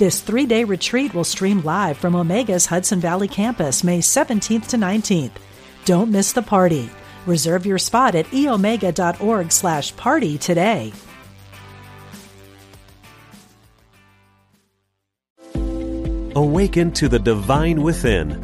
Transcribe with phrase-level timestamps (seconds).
[0.00, 4.78] This three day retreat will stream live from Omega's Hudson Valley campus May 17th to
[4.78, 5.32] 19th.
[5.84, 6.88] Don't miss the party.
[7.26, 10.94] Reserve your spot at eomega.org slash party today.
[16.34, 18.42] Awaken to the divine within.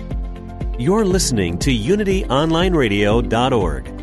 [0.78, 3.95] You're listening to UnityOnlineRadio.org.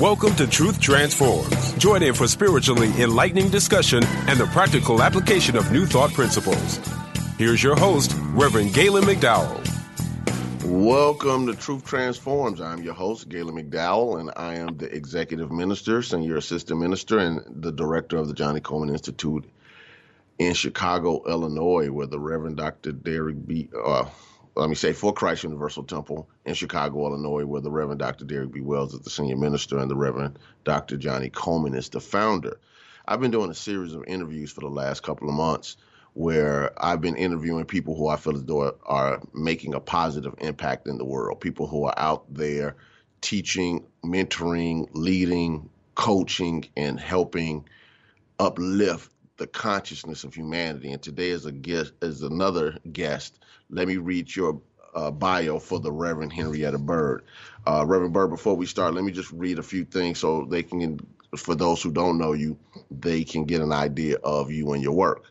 [0.00, 1.72] Welcome to Truth Transforms.
[1.72, 6.78] Join in for spiritually enlightening discussion and the practical application of new thought principles.
[7.36, 9.58] Here's your host, Reverend Galen McDowell.
[10.64, 12.60] Welcome to Truth Transforms.
[12.60, 17.42] I'm your host, Galen McDowell, and I am the executive minister, senior assistant minister, and
[17.60, 19.50] the director of the Johnnie Colemon Institute
[20.38, 22.92] in Chicago, Illinois, where the Reverend Dr.
[22.92, 23.68] Derrick B.
[23.84, 24.04] Uh,
[24.58, 28.24] let me say, for Christ Universal Temple in Chicago, Illinois, where the Reverend Dr.
[28.24, 28.60] Derrick B.
[28.60, 30.96] Wells is the senior minister and the Reverend Dr.
[30.96, 32.58] Johnnie Colemon is the founder.
[33.06, 35.76] I've been doing a series of interviews for the last couple of months
[36.14, 40.88] where I've been interviewing people who I feel as though are making a positive impact
[40.88, 42.74] in the world, people who are out there
[43.20, 47.64] teaching, mentoring, leading, coaching, and helping
[48.40, 50.92] uplift the consciousness of humanity.
[50.92, 53.38] And today is a guest is another guest
[53.70, 54.60] let me read your
[54.94, 57.24] uh, bio for the Reverend Henrietta Bird.
[57.66, 60.62] Uh, Reverend Bird, before we start, let me just read a few things so they
[60.62, 60.98] can,
[61.36, 62.56] for those who don't know you,
[62.90, 65.24] they can get an idea of you and your work.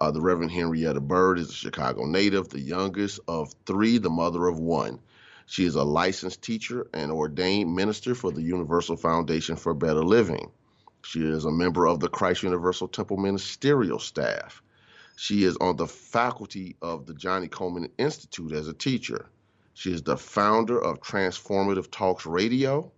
[0.00, 4.48] Uh, the Reverend Henrietta Bird is a Chicago native, the youngest of three, the mother
[4.48, 4.98] of one.
[5.46, 10.50] She is a licensed teacher and ordained minister for the Universal Foundation for Better Living.
[11.08, 14.60] She is a member of the Christ Universal Temple ministerial staff.
[15.14, 19.26] She is on the faculty of the Johnnie Colemon Institute as a teacher.
[19.74, 22.90] She is the founder of Transformative Talks Radio.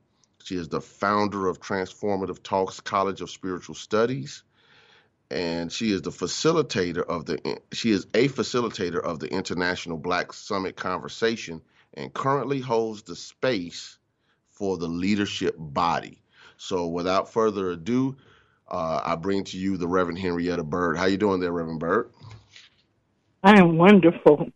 [0.43, 4.43] She is the founder of Transformative Talks College of Spiritual Studies.
[5.31, 10.33] And she is the facilitator of the she is a facilitator of the International Black
[10.33, 11.61] Summit Conversation
[11.93, 13.99] and currently holds the space
[14.51, 16.23] for the leadership body.
[16.59, 18.17] So without further ado,
[18.69, 20.99] uh, I bring to you the Reverend Henrietta Bird.
[20.99, 22.11] How you doing there, Reverend Bird?
[23.43, 24.51] I am wonderful,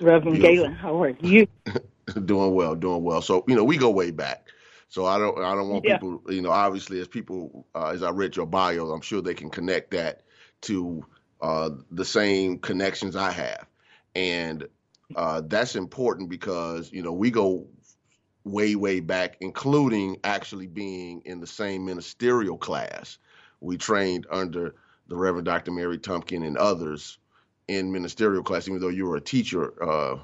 [0.00, 0.56] Reverend Beautiful.
[0.56, 0.74] Galen.
[0.74, 1.48] How are you?
[2.24, 3.22] doing well, doing well.
[3.22, 4.46] So you know, we go way back.
[4.88, 5.96] So I don't, I don't want yeah.
[5.96, 9.32] people, you know, obviously as people, uh, as I read your bio, I'm sure they
[9.32, 10.20] can connect that
[10.62, 11.02] to
[11.40, 13.66] uh, the same connections I have,
[14.14, 14.68] and
[15.16, 17.66] uh, that's important because you know we go
[18.44, 23.18] way, way back, including actually being in the same ministerial class
[23.62, 24.74] we trained under
[25.08, 25.70] the Reverend Dr.
[25.70, 27.18] Mary Tumpkin and others
[27.68, 30.18] in ministerial class, even though you were a teacher uh,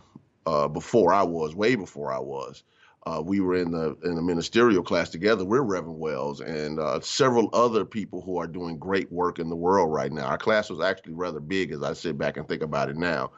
[0.47, 2.65] uh, before I was, way before I was.
[3.07, 5.45] Uh, we were in the in the ministerial class together.
[5.45, 9.57] We're Reverend Wells and uh, several other people who are doing great work in the
[9.57, 10.27] world right now.
[10.27, 13.31] Our class was actually rather big as I sit back and think about it now.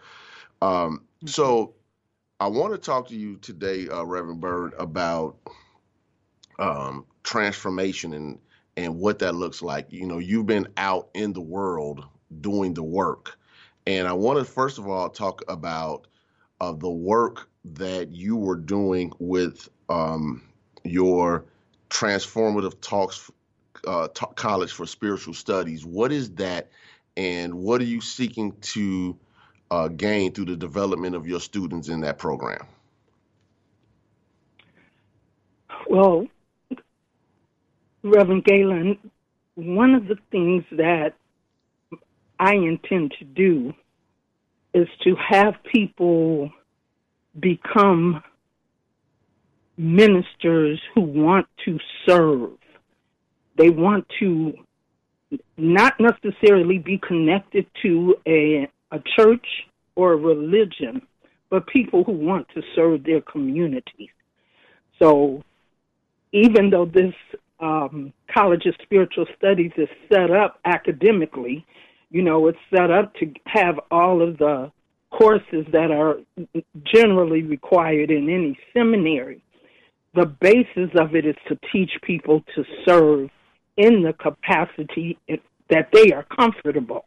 [0.60, 1.74] Um, so
[2.40, 5.36] I want to talk to you today, uh, Reverend Bird, about
[6.58, 8.38] um, transformation and
[8.78, 9.92] and what that looks like.
[9.92, 12.02] You know, you've been out in the world
[12.40, 13.38] doing the work.
[13.86, 16.06] And I want to first of all talk about
[16.62, 20.42] uh, the work that you were doing with um,
[20.82, 21.44] your
[21.90, 23.30] transformative talks
[23.86, 25.84] uh, t- college for spiritual studies.
[25.84, 26.70] What is that,
[27.18, 29.18] and what are you seeking to
[29.70, 32.66] uh, gain through the development of your students in that program?
[35.88, 36.26] Well,
[38.02, 38.98] Reverend Galen,
[39.54, 41.14] one of the things that
[42.38, 43.74] I intend to do
[44.72, 46.50] is to have people
[47.38, 48.22] become
[49.76, 52.50] ministers who want to serve.
[53.56, 54.54] They want to
[55.56, 59.46] not necessarily be connected to a, a church
[60.00, 61.02] or religion,
[61.50, 64.10] but people who want to serve their communities.
[64.98, 65.42] So
[66.32, 67.14] even though this
[67.60, 71.64] um, College of Spiritual Studies is set up academically.
[72.10, 74.72] You know, it's set up to have all of the
[75.10, 76.18] courses that are
[76.84, 79.42] generally required in any seminary.
[80.14, 83.30] the basis of it is to teach people to serve
[83.76, 85.16] in the capacity
[85.68, 87.04] that they are comfortable.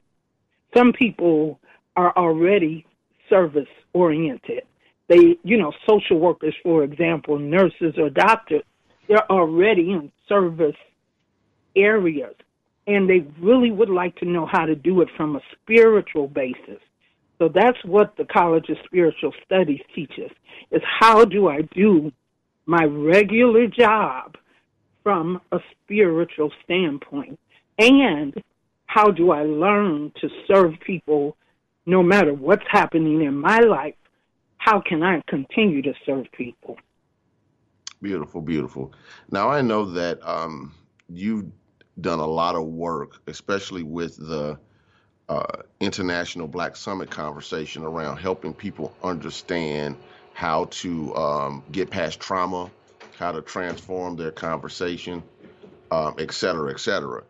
[0.75, 1.59] Some people
[1.95, 2.85] are already
[3.29, 4.63] service oriented.
[5.09, 8.63] They, you know, social workers, for example, nurses or doctors,
[9.07, 10.75] they're already in service
[11.75, 12.35] areas
[12.87, 16.79] and they really would like to know how to do it from a spiritual basis.
[17.37, 20.31] So that's what the College of Spiritual Studies teaches
[20.71, 22.11] is how do I do
[22.65, 24.35] my regular job
[25.03, 27.39] from a spiritual standpoint?
[27.79, 28.33] And
[28.85, 31.35] how do I learn to serve people
[31.85, 33.95] no matter what's happening in my life?
[34.57, 36.77] How can I continue to serve people?
[38.01, 38.93] Beautiful, beautiful.
[39.31, 40.73] Now I know that um,
[41.09, 41.45] you've
[41.99, 44.57] done a lot of work, especially with the
[45.29, 49.95] uh, International Black Summit conversation around helping people understand
[50.33, 52.69] how to um, get past trauma,
[53.17, 55.21] how to transform their conversation,
[55.91, 57.23] um, et cetera, et cetera.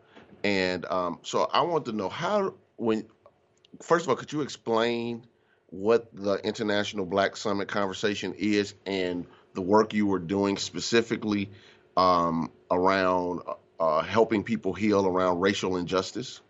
[0.43, 3.05] And um, so I want to know how, when,
[3.81, 5.25] first of all, could you explain
[5.69, 11.49] what the International Black Summit conversation is and the work you were doing specifically
[11.97, 13.41] um, around
[13.79, 16.41] uh, helping people heal around racial injustice?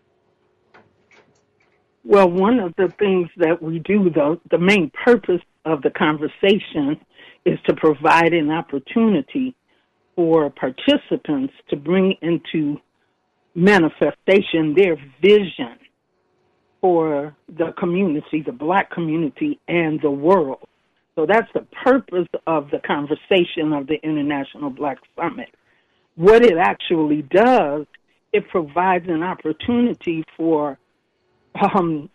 [2.04, 7.00] Well, one of the things that we do, though, the main purpose of the conversation
[7.46, 9.56] is to provide an opportunity
[10.14, 12.78] for participants to bring into
[13.54, 15.78] manifestation their vision
[16.84, 20.58] for the community, the black community, and the world.
[21.14, 25.48] So that's the purpose of the conversation of the International Black Summit.
[26.16, 27.86] What it actually does,
[28.34, 30.78] it provides an opportunity for
[31.74, 32.10] um,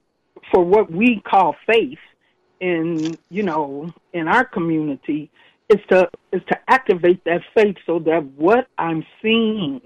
[0.53, 1.97] for what we call faith
[2.59, 5.31] in you know in our community
[5.69, 9.81] is to is to activate that faith so that what I'm seeing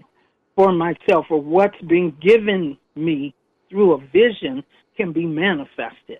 [0.57, 3.33] for myself or what's being given me
[3.73, 4.63] through a vision
[4.95, 6.19] can be manifested.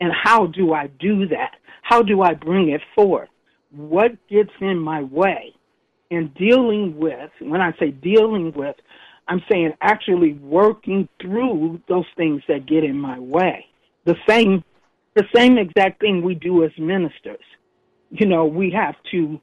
[0.00, 1.56] And how do I do that?
[1.82, 3.28] How do I bring it forth?
[3.72, 5.52] What gets in my way?
[6.10, 8.76] And dealing with, when I say dealing with,
[9.26, 13.66] I'm saying actually working through those things that get in my way.
[14.04, 14.62] The same,
[15.16, 17.44] the same exact thing we do as ministers.
[18.10, 19.40] You know, we have to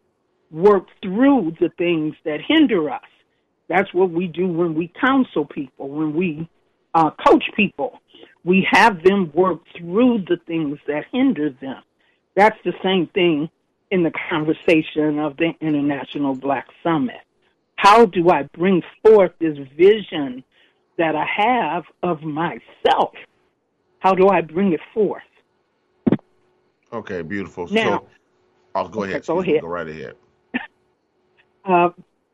[0.52, 3.02] work through the things that hinder us.
[3.68, 6.48] That's what we do when we counsel people, when we
[6.94, 8.00] uh, coach people.
[8.44, 11.82] We have them work through the things that hinder them.
[12.36, 13.50] That's the same thing
[13.92, 17.22] in the conversation of the International Black Summit.
[17.76, 20.44] How do I bring forth this vision
[20.98, 23.14] that I have of myself?
[24.00, 25.24] How do I bring it forth?
[26.94, 27.68] Okay, beautiful.
[27.68, 28.08] Now, so,
[28.76, 29.26] I'll go okay, ahead.
[29.26, 29.62] go ahead.
[29.62, 30.16] Go right ahead.
[31.64, 31.90] Uh,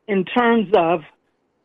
[0.06, 1.02] in terms of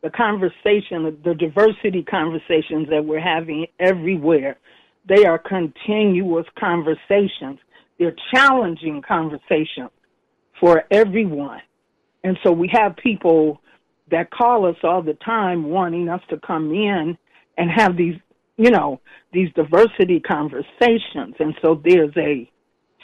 [0.04, 4.58] the conversation, the diversity conversations that we're having everywhere,
[5.08, 7.58] they are continuous conversations.
[7.98, 9.90] They're challenging conversations
[10.60, 11.62] for everyone.
[12.22, 13.62] And so we have people
[14.10, 17.16] that call us all the time wanting us to come in
[17.56, 18.16] and have these,
[18.58, 19.00] you know,
[19.32, 21.34] these diversity conversations.
[21.38, 22.50] And so there's a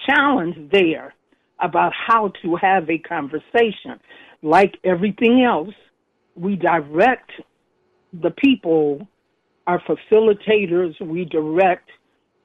[0.06, 1.14] challenge there
[1.60, 3.98] about how to have a conversation.
[4.42, 5.74] Like everything else,
[6.34, 7.30] we direct
[8.12, 9.06] the people,
[9.66, 11.88] our facilitators, we direct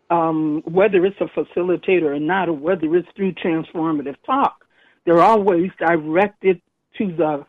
[0.09, 4.63] um, whether it's a facilitator or not, or whether it's through transformative talk,
[5.05, 6.61] they're always directed
[6.97, 7.45] to the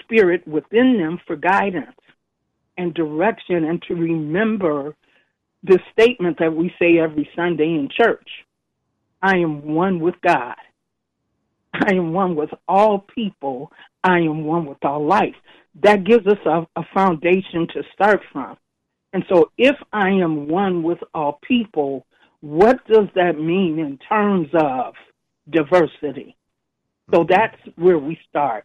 [0.00, 1.96] spirit within them for guidance
[2.76, 4.96] and direction and to remember
[5.62, 8.28] the statement that we say every Sunday in church
[9.22, 10.56] I am one with God.
[11.72, 13.70] I am one with all people.
[14.02, 15.34] I am one with all life.
[15.80, 18.56] That gives us a, a foundation to start from.
[19.12, 22.06] And so, if I am one with all people,
[22.40, 24.94] what does that mean in terms of
[25.48, 26.36] diversity?
[27.12, 28.64] So that's where we start.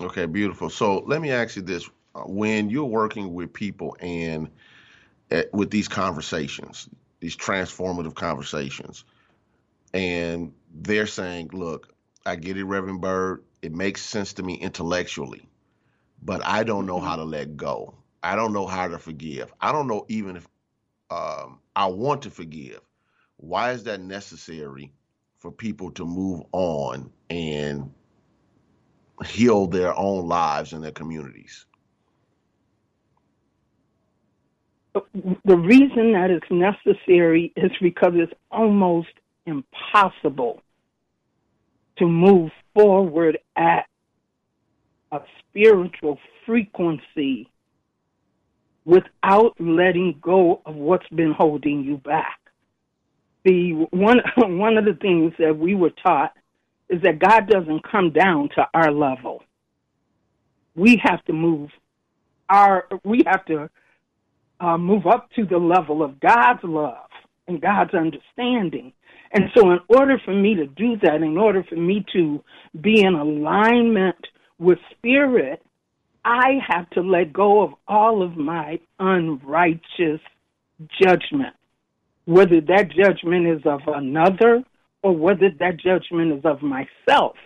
[0.00, 0.68] Okay, beautiful.
[0.68, 4.50] So let me ask you this: Uh, When you're working with people and
[5.30, 6.88] uh, with these conversations,
[7.20, 9.04] these transformative conversations,
[9.94, 11.94] and they're saying, "Look,
[12.26, 13.42] I get it, Reverend Bird.
[13.62, 15.48] It makes sense to me intellectually,
[16.22, 17.94] but I don't know how to let go.
[18.22, 19.52] I don't know how to forgive.
[19.60, 20.48] I don't know even if
[21.10, 22.80] um, I want to forgive.
[23.38, 24.92] Why is that necessary
[25.38, 27.92] for people to move on and
[29.24, 31.66] heal their own lives and their communities?"
[34.94, 39.08] The reason that it's necessary is because it's almost
[39.44, 40.62] impossible
[41.98, 43.86] to move forward at
[45.12, 47.48] a spiritual frequency
[48.84, 52.38] without letting go of what's been holding you back.
[53.44, 56.32] The one one of the things that we were taught
[56.88, 59.42] is that God doesn't come down to our level.
[60.74, 61.70] We have to move
[62.48, 63.68] our we have to
[64.60, 67.05] uh, move up to the level of God's love
[67.48, 68.92] and God's understanding.
[69.32, 72.42] And so, in order for me to do that, in order for me to
[72.80, 74.16] be in alignment
[74.58, 75.62] with spirit,
[76.24, 80.20] I have to let go of all of my unrighteous
[81.00, 81.54] judgment,
[82.24, 84.62] whether that judgment is of another
[85.02, 87.36] or whether that judgment is of myself,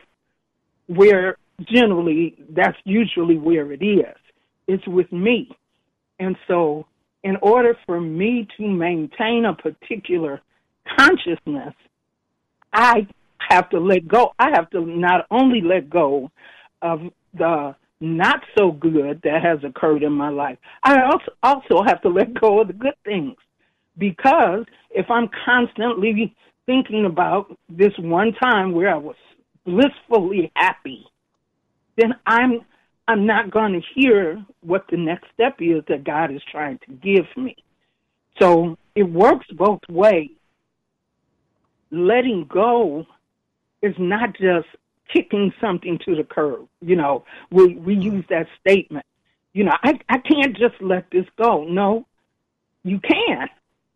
[0.87, 4.17] where generally that's usually where it is.
[4.67, 5.51] It's with me.
[6.19, 6.87] And so,
[7.23, 10.41] in order for me to maintain a particular
[10.99, 11.75] consciousness,
[12.73, 13.07] I
[13.49, 14.33] have to let go.
[14.39, 16.31] I have to not only let go
[16.83, 17.01] of
[17.35, 22.09] the not so good that has occurred in my life, I also also have to
[22.09, 23.37] let go of the good things.
[23.99, 26.35] Because if I'm constantly
[26.65, 29.17] thinking about this one time where I was
[29.67, 31.05] blissfully happy,
[31.99, 32.61] then I'm
[33.11, 36.93] I'm not going to hear what the next step is that God is trying to
[36.93, 37.57] give me.
[38.41, 40.31] So it works both ways.
[41.91, 43.05] Letting go
[43.83, 44.69] is not just
[45.13, 46.69] kicking something to the curb.
[46.81, 49.05] You know, we we use that statement.
[49.55, 51.65] You know, I I can't just let this go.
[51.65, 52.07] No,
[52.85, 53.51] you can't.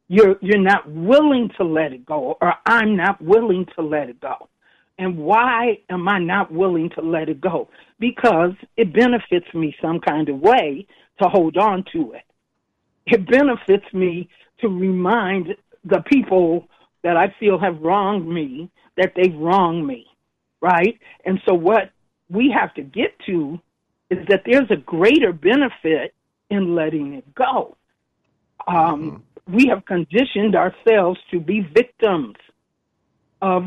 [0.08, 4.20] You're you're not willing to let it go, or I'm not willing to let it
[4.20, 4.48] go.
[4.98, 7.68] And why am I not willing to let it go?
[7.98, 10.86] Because it benefits me some kind of way
[11.20, 12.22] to hold on to it.
[13.06, 14.28] It benefits me
[14.60, 16.68] to remind the people
[17.02, 20.06] that I feel have wronged me that they've wronged me,
[20.60, 20.98] right?
[21.24, 21.90] And so what
[22.30, 23.60] we have to get to
[24.10, 26.14] is that there's a greater benefit
[26.50, 27.76] in letting it go.
[28.66, 29.54] Um, mm-hmm.
[29.54, 32.36] We have conditioned ourselves to be victims
[33.42, 33.64] of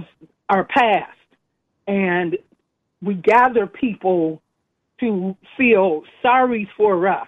[0.50, 1.12] our past
[1.88, 2.38] and
[3.02, 4.42] we gather people
[5.00, 7.28] to feel sorry for us.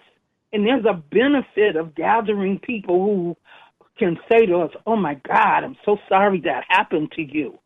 [0.52, 3.38] And there's a benefit of gathering people who
[3.98, 7.60] can say to us, Oh my God, I'm so sorry that happened to you.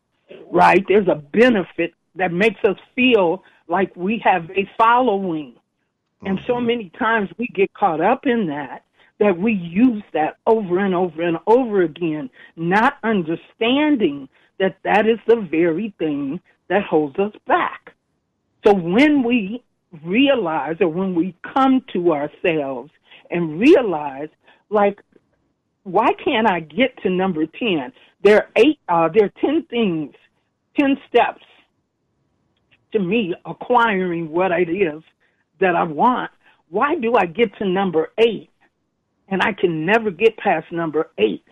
[0.50, 0.84] Right?
[0.86, 5.54] There's a benefit that makes us feel like we have a following.
[6.24, 6.66] And so mm-hmm.
[6.66, 8.84] many times we get caught up in that
[9.20, 14.28] that we use that over and over and over again, not understanding
[14.64, 16.40] that that is the very thing
[16.70, 17.92] that holds us back.
[18.66, 19.62] So when we
[20.02, 22.90] realize or when we come to ourselves
[23.30, 24.30] and realize,
[24.70, 25.02] like,
[25.82, 27.92] why can't I get to number 10?
[28.22, 30.14] There are eight, uh, there are 10 things,
[30.80, 31.44] 10 steps
[32.92, 35.02] to me acquiring what it is
[35.60, 36.30] that I want.
[36.70, 38.48] Why do I get to number eight
[39.28, 41.44] and I can never get past number eight?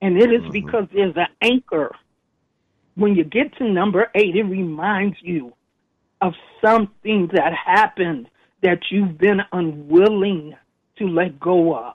[0.00, 0.52] And it is mm-hmm.
[0.52, 1.94] because there's an anchor
[2.96, 5.52] when you get to number eight, it reminds you
[6.20, 6.32] of
[6.64, 8.28] something that happened
[8.62, 10.56] that you've been unwilling
[10.98, 11.94] to let go of.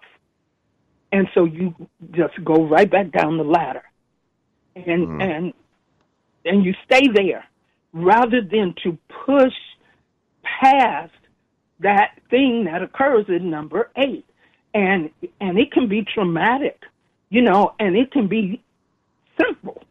[1.12, 1.76] And so you
[2.12, 3.84] just go right back down the ladder.
[4.76, 5.22] And mm.
[5.22, 5.54] and
[6.46, 7.44] and you stay there
[7.92, 9.54] rather than to push
[10.44, 11.12] past
[11.80, 14.24] that thing that occurs in number 8.
[14.74, 15.10] And
[15.42, 16.80] and it can be traumatic,
[17.30, 18.62] you know, and it can be
[19.38, 19.84] simple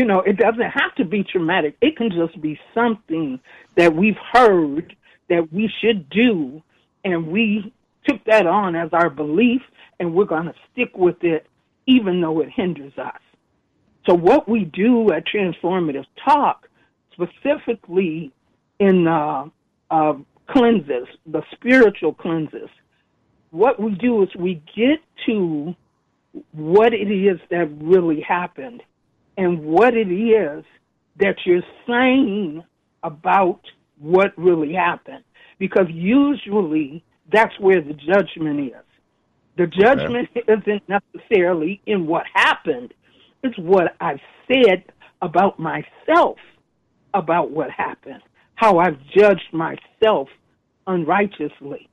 [0.00, 1.76] you know, it doesn't have to be traumatic.
[1.82, 3.38] It can just be something
[3.76, 4.96] that we've heard
[5.28, 6.62] that we should do,
[7.04, 7.70] and we
[8.08, 9.60] took that on as our belief,
[9.98, 11.46] and we're going to stick with it
[11.86, 13.20] even though it hinders us.
[14.06, 16.66] So, what we do at Transformative Talk,
[17.12, 18.32] specifically
[18.78, 19.50] in uh,
[19.90, 20.14] uh,
[20.46, 22.70] cleanses, the spiritual cleanses,
[23.50, 25.76] what we do is we get to
[26.52, 28.82] what it is that really happened
[29.40, 30.62] and what it is
[31.18, 32.62] that you're saying
[33.02, 33.60] about
[33.98, 35.24] what really happened.
[35.58, 38.84] Because usually that's where the judgment is.
[39.56, 40.42] The judgment okay.
[40.46, 42.92] isn't necessarily in what happened,
[43.42, 44.84] it's what I've said
[45.22, 46.36] about myself
[47.14, 48.20] about what happened,
[48.56, 50.28] how I've judged myself
[50.86, 51.88] unrighteously.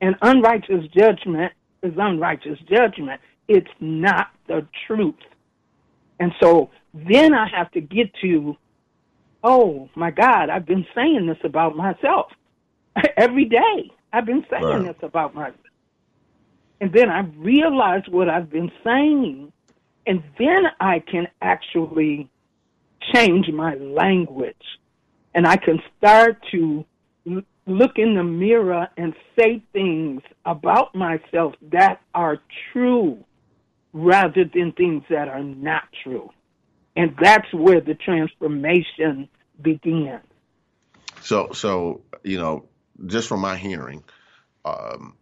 [0.00, 1.52] And unrighteous judgment
[1.82, 3.20] is unrighteous judgment.
[3.48, 5.16] It's not the truth.
[6.18, 8.56] And so then I have to get to,
[9.42, 12.32] oh my God, I've been saying this about myself
[13.16, 13.90] every day.
[14.12, 14.84] I've been saying right.
[14.84, 15.56] this about myself.
[16.80, 19.52] And then I realize what I've been saying,
[20.06, 22.28] and then I can actually
[23.14, 24.56] change my language
[25.34, 26.84] and I can start to
[27.66, 32.38] look in the mirror and say things about myself that are
[32.72, 33.22] true
[33.96, 36.30] rather than things that are not true.
[36.96, 39.28] And that's where the transformation
[39.62, 40.20] begins.
[41.22, 42.66] So, so you know,
[43.06, 44.04] just from my hearing,
[44.66, 45.14] um,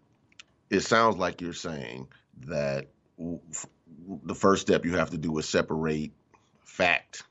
[0.70, 2.08] it sounds like you're saying
[2.46, 6.10] that the first step you have to do is separate
[6.64, 7.22] fact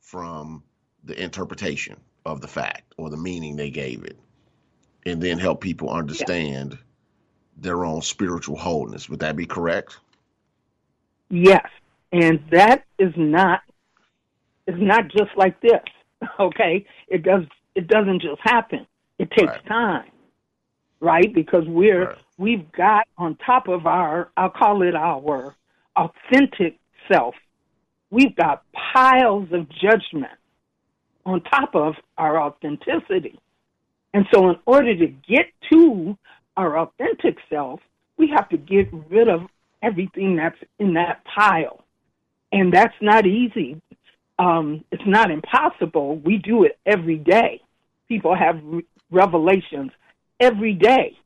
[0.00, 0.62] from
[1.02, 4.18] the interpretation of the fact or the meaning they gave it,
[5.04, 6.78] and then help people understand yeah.
[7.56, 9.08] their own spiritual wholeness.
[9.08, 9.98] Would that be correct?
[11.30, 11.66] Yes,
[12.12, 13.60] and that is not
[14.66, 15.80] is not just like this.
[16.38, 17.44] Okay, it does
[17.74, 18.86] it doesn't just happen.
[19.18, 19.66] It takes right.
[19.66, 20.10] time,
[21.00, 21.32] right?
[21.34, 22.18] Because we're right.
[22.36, 25.56] we've got on top of our I'll call it our
[25.96, 26.78] authentic
[27.10, 27.34] self.
[28.10, 30.32] We've got piles of judgment
[31.24, 33.38] on top of our authenticity.
[34.12, 36.18] And so, in order to get to
[36.56, 37.80] our authentic self,
[38.16, 39.42] we have to get rid of
[39.82, 41.84] everything that's in that pile.
[42.52, 43.80] And that's not easy.
[44.38, 46.16] Um, it's not impossible.
[46.16, 47.62] We do it every day.
[48.08, 49.92] People have re- revelations
[50.40, 51.16] every day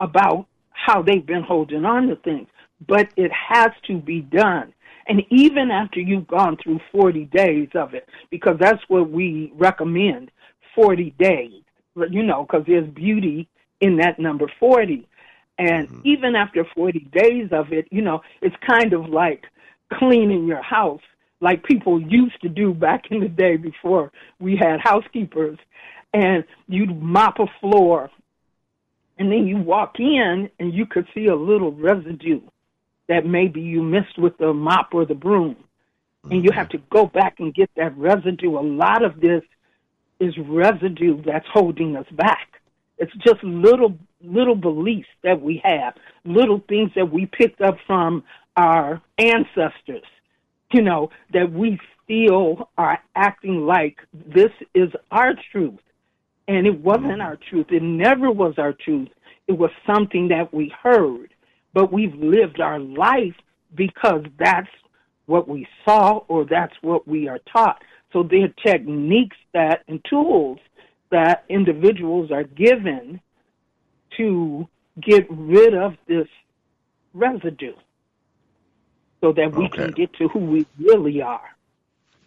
[0.00, 2.48] about how they've been holding on to things,
[2.86, 4.72] but it has to be done.
[5.08, 10.30] And even after you've gone through 40 days of it, because that's what we recommend
[10.74, 11.62] 40 days,
[12.10, 13.48] you know, because there's beauty
[13.80, 15.06] in that number 40.
[15.58, 16.00] And mm-hmm.
[16.04, 19.44] even after 40 days of it, you know, it's kind of like
[19.92, 21.00] cleaning your house
[21.40, 25.58] like people used to do back in the day before we had housekeepers.
[26.14, 28.10] And you'd mop a floor,
[29.18, 32.40] and then you walk in and you could see a little residue
[33.08, 35.56] that maybe you missed with the mop or the broom.
[36.30, 38.58] And you have to go back and get that residue.
[38.58, 39.42] A lot of this
[40.18, 42.60] is residue that's holding us back.
[42.98, 48.24] It's just little little beliefs that we have, little things that we picked up from
[48.56, 50.04] our ancestors,
[50.72, 55.78] you know, that we still are acting like this is our truth.
[56.48, 57.66] And it wasn't our truth.
[57.70, 59.08] It never was our truth.
[59.48, 61.30] It was something that we heard
[61.76, 63.34] but we've lived our life
[63.74, 64.70] because that's
[65.26, 67.82] what we saw or that's what we are taught.
[68.14, 70.58] So there are techniques that and tools
[71.10, 73.20] that individuals are given
[74.16, 74.68] to
[75.00, 76.28] get rid of this
[77.14, 77.74] residue
[79.20, 79.84] so that we okay.
[79.84, 81.56] can get to who we really are.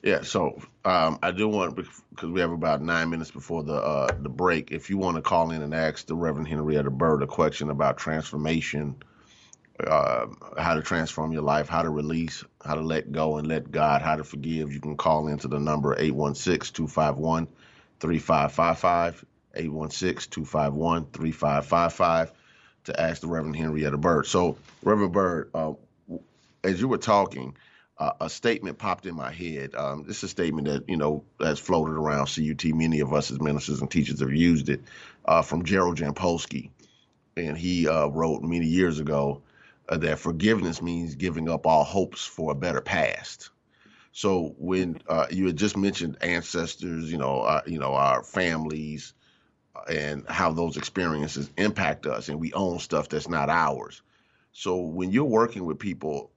[0.01, 4.07] Yeah, so um, I do want because we have about nine minutes before the uh,
[4.21, 4.71] the break.
[4.71, 7.97] If you want to call in and ask the Reverend Henrietta Bird a question about
[7.97, 8.95] transformation
[9.85, 13.71] uh, how to transform your life, how to release, how to let go and let
[13.71, 17.47] God, how to forgive, you can call into the number 816 251
[17.99, 19.25] 3555.
[19.55, 22.31] 816 251 3555
[22.85, 24.25] to ask the Reverend Henrietta Bird.
[24.25, 25.73] So, Reverend Bird, uh,
[26.63, 27.55] as you were talking,
[27.97, 29.75] uh, a statement popped in my head.
[29.75, 32.63] Um, this is a statement that you know has floated around CUT.
[32.65, 34.81] Many of us as ministers and teachers have used it
[35.25, 36.69] uh, from Gerald Jampolsky,
[37.35, 39.41] and he uh, wrote many years ago
[39.89, 43.49] uh, that forgiveness means giving up all hopes for a better past.
[44.11, 49.13] So when uh, you had just mentioned ancestors, you know, uh, you know, our families,
[49.89, 54.01] and how those experiences impact us, and we own stuff that's not ours.
[54.51, 56.31] So when you're working with people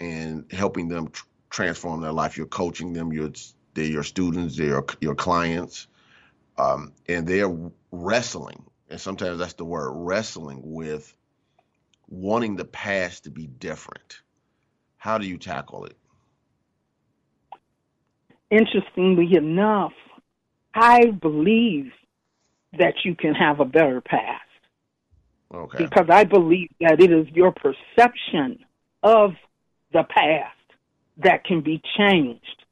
[0.00, 3.12] and helping them tr- transform their life, you're coaching them.
[3.12, 3.32] You're
[3.74, 5.88] they're your students, they're your clients,
[6.58, 7.54] um, and they're
[7.90, 8.64] wrestling.
[8.88, 11.16] And sometimes that's the word wrestling with
[12.08, 14.20] wanting the past to be different.
[14.96, 15.96] How do you tackle it?
[18.50, 19.92] Interestingly enough,
[20.74, 21.92] I believe
[22.78, 24.42] that you can have a better past.
[25.52, 25.84] Okay.
[25.84, 28.64] Because I believe that it is your perception
[29.02, 29.34] of
[29.92, 30.56] the past
[31.18, 32.64] that can be changed.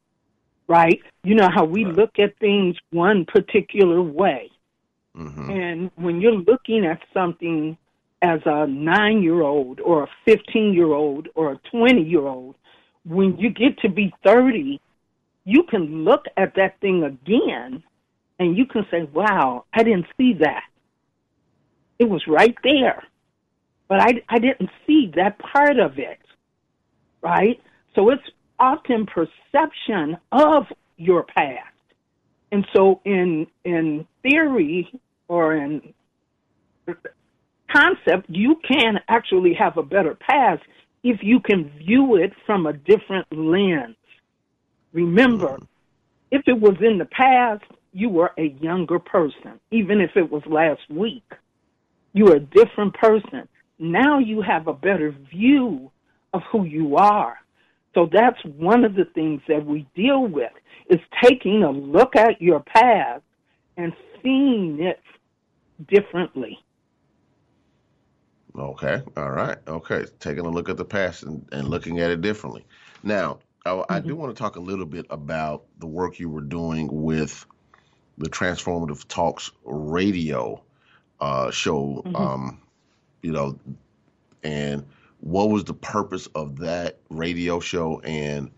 [0.68, 1.00] Right?
[1.22, 1.94] You know how we right.
[1.94, 4.50] look at things one particular way.
[5.16, 5.50] Mm-hmm.
[5.50, 7.76] And when you're looking at something
[8.22, 12.54] as a nine year old or a 15 year old or a 20 year old,
[13.04, 14.80] when you get to be 30,
[15.44, 17.82] you can look at that thing again
[18.42, 20.64] and you can say, wow, I didn't see that.
[21.98, 23.04] It was right there.
[23.88, 26.18] But I, I didn't see that part of it.
[27.22, 27.60] Right?
[27.94, 28.22] So it's
[28.58, 30.64] often perception of
[30.96, 31.68] your past.
[32.50, 34.92] And so in in theory
[35.28, 35.94] or in
[37.72, 40.62] concept, you can actually have a better past
[41.02, 43.96] if you can view it from a different lens.
[44.92, 45.58] Remember,
[46.30, 50.42] if it was in the past, you were a younger person, even if it was
[50.46, 51.30] last week.
[52.12, 53.48] You were a different person.
[53.78, 55.90] Now you have a better view
[56.32, 57.38] of who you are.
[57.94, 60.52] So that's one of the things that we deal with
[60.88, 63.22] is taking a look at your past
[63.76, 65.00] and seeing it
[65.88, 66.58] differently.
[68.56, 69.02] Okay.
[69.16, 69.56] All right.
[69.66, 70.04] Okay.
[70.20, 72.64] Taking a look at the past and, and looking at it differently.
[73.02, 73.92] Now, I, mm-hmm.
[73.92, 77.46] I do want to talk a little bit about the work you were doing with
[78.18, 80.62] the Transformative Talks radio
[81.20, 82.02] uh, show.
[82.04, 82.16] Mm-hmm.
[82.16, 82.60] Um,
[83.22, 83.58] you know,
[84.42, 84.84] and
[85.20, 88.50] what was the purpose of that radio show, and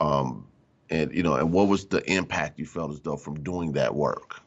[0.00, 0.46] um,
[0.90, 3.94] and you know, and what was the impact you felt as though from doing that
[3.94, 4.40] work?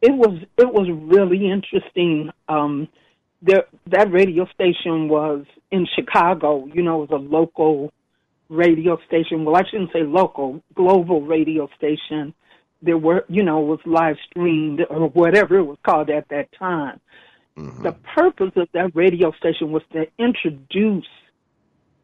[0.00, 2.30] It was it was really interesting.
[2.48, 2.88] Um,
[3.42, 6.66] there, that radio station was in Chicago.
[6.72, 7.92] You know, it was a local
[8.48, 9.44] radio station.
[9.44, 12.34] Well, I shouldn't say local, global radio station.
[12.84, 17.00] There were, you know, was live streamed or whatever it was called at that time.
[17.56, 17.82] Mm-hmm.
[17.82, 21.06] The purpose of that radio station was to introduce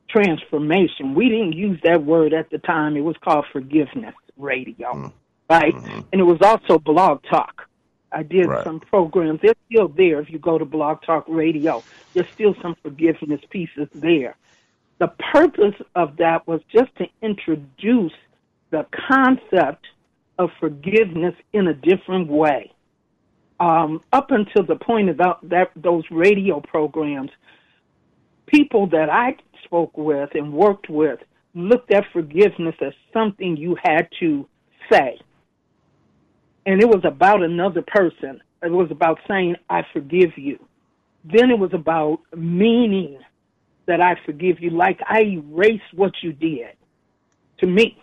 [0.08, 1.14] transformation.
[1.14, 2.96] We didn't use that word at the time.
[2.96, 5.08] It was called forgiveness radio, mm-hmm.
[5.48, 5.74] right?
[5.74, 6.00] Mm-hmm.
[6.12, 7.68] And it was also blog talk.
[8.12, 8.64] I did right.
[8.64, 9.40] some programs.
[9.40, 11.82] They're still there if you go to Blog Talk Radio.
[12.12, 14.36] There's still some forgiveness pieces there.
[14.98, 18.12] The purpose of that was just to introduce
[18.70, 19.86] the concept
[20.40, 22.72] of forgiveness in a different way.
[23.60, 27.30] Um, up until the point that, that, those radio programs,
[28.46, 31.20] people that I spoke with and worked with
[31.54, 34.48] looked at forgiveness as something you had to
[34.90, 35.20] say.
[36.64, 38.40] And it was about another person.
[38.62, 40.58] It was about saying, I forgive you.
[41.22, 43.18] Then it was about meaning
[43.84, 46.76] that I forgive you, like I erase what you did
[47.58, 47.98] to me,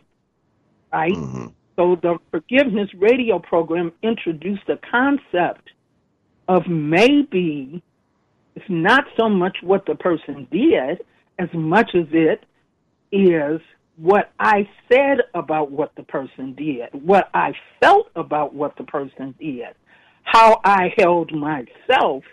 [0.93, 1.13] right?
[1.13, 1.47] Mm-hmm.
[1.77, 5.69] So the forgiveness radio program introduced the concept
[6.47, 7.83] of maybe
[8.55, 11.05] it's not so much what the person did
[11.37, 12.43] as much as it
[13.11, 13.61] is
[13.97, 19.35] what I said about what the person did, what I felt about what the person
[19.39, 19.75] did,
[20.23, 22.23] how I held myself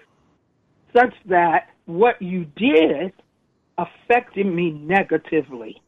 [0.97, 3.13] such that what you did
[3.77, 5.83] affected me negatively.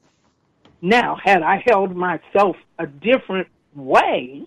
[0.82, 4.42] Now, had I held myself a different way,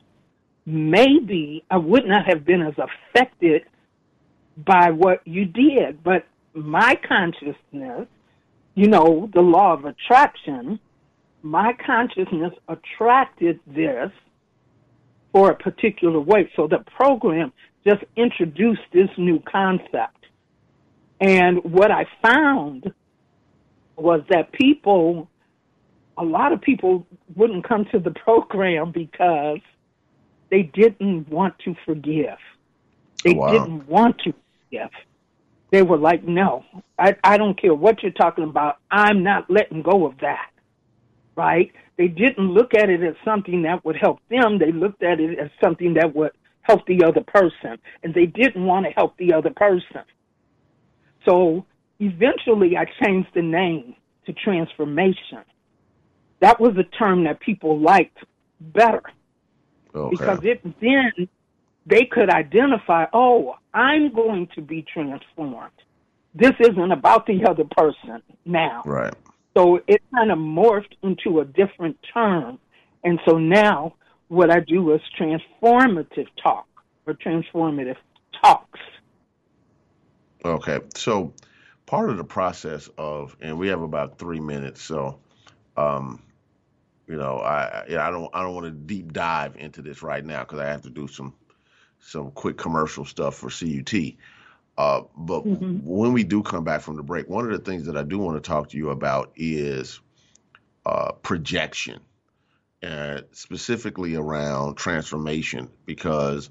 [0.65, 3.63] maybe I would not have been as affected
[4.65, 6.03] by what you did.
[6.03, 8.07] But my consciousness,
[8.75, 10.79] you know, the law of attraction,
[11.41, 14.11] my consciousness attracted this
[15.31, 16.49] for a particular way.
[16.55, 17.51] So the program
[17.85, 20.25] just introduced this new concept.
[21.21, 22.93] And what I found
[23.95, 25.29] was that people,
[26.19, 29.59] a lot of people wouldn't come to the program because
[30.51, 32.37] they didn't want to forgive.
[33.23, 33.51] They wow.
[33.51, 34.89] didn't want to forgive.
[35.71, 36.65] They were like, no,
[36.97, 38.77] I, I don't care what you're talking about.
[38.89, 40.49] I'm not letting go of that.
[41.35, 41.71] Right?
[41.97, 44.57] They didn't look at it as something that would help them.
[44.57, 47.77] They looked at it as something that would help the other person.
[48.03, 50.01] And they didn't want to help the other person.
[51.27, 51.65] So
[51.99, 55.43] eventually I changed the name to transformation.
[56.39, 58.17] That was a term that people liked
[58.59, 59.03] better.
[59.93, 60.09] Okay.
[60.11, 61.27] Because it then
[61.85, 65.71] they could identify, oh, I'm going to be transformed.
[66.35, 68.83] This isn't about the other person now.
[68.85, 69.13] Right.
[69.57, 72.59] So it kind of morphed into a different term.
[73.03, 73.95] And so now
[74.27, 76.67] what I do is transformative talk
[77.07, 77.97] or transformative
[78.39, 78.79] talks.
[80.45, 80.79] Okay.
[80.95, 81.33] So
[81.87, 85.19] part of the process of, and we have about three minutes, so
[85.75, 86.21] um,
[87.09, 90.41] you know, I I don't I don't want to deep dive into this right now
[90.41, 91.33] because I have to do some
[91.99, 93.93] some quick commercial stuff for CUT.
[94.77, 95.79] Uh, but mm-hmm.
[95.83, 98.19] when we do come back from the break, one of the things that I do
[98.19, 99.99] want to talk to you about is
[100.85, 101.99] uh, projection,
[102.81, 106.49] and specifically around transformation, because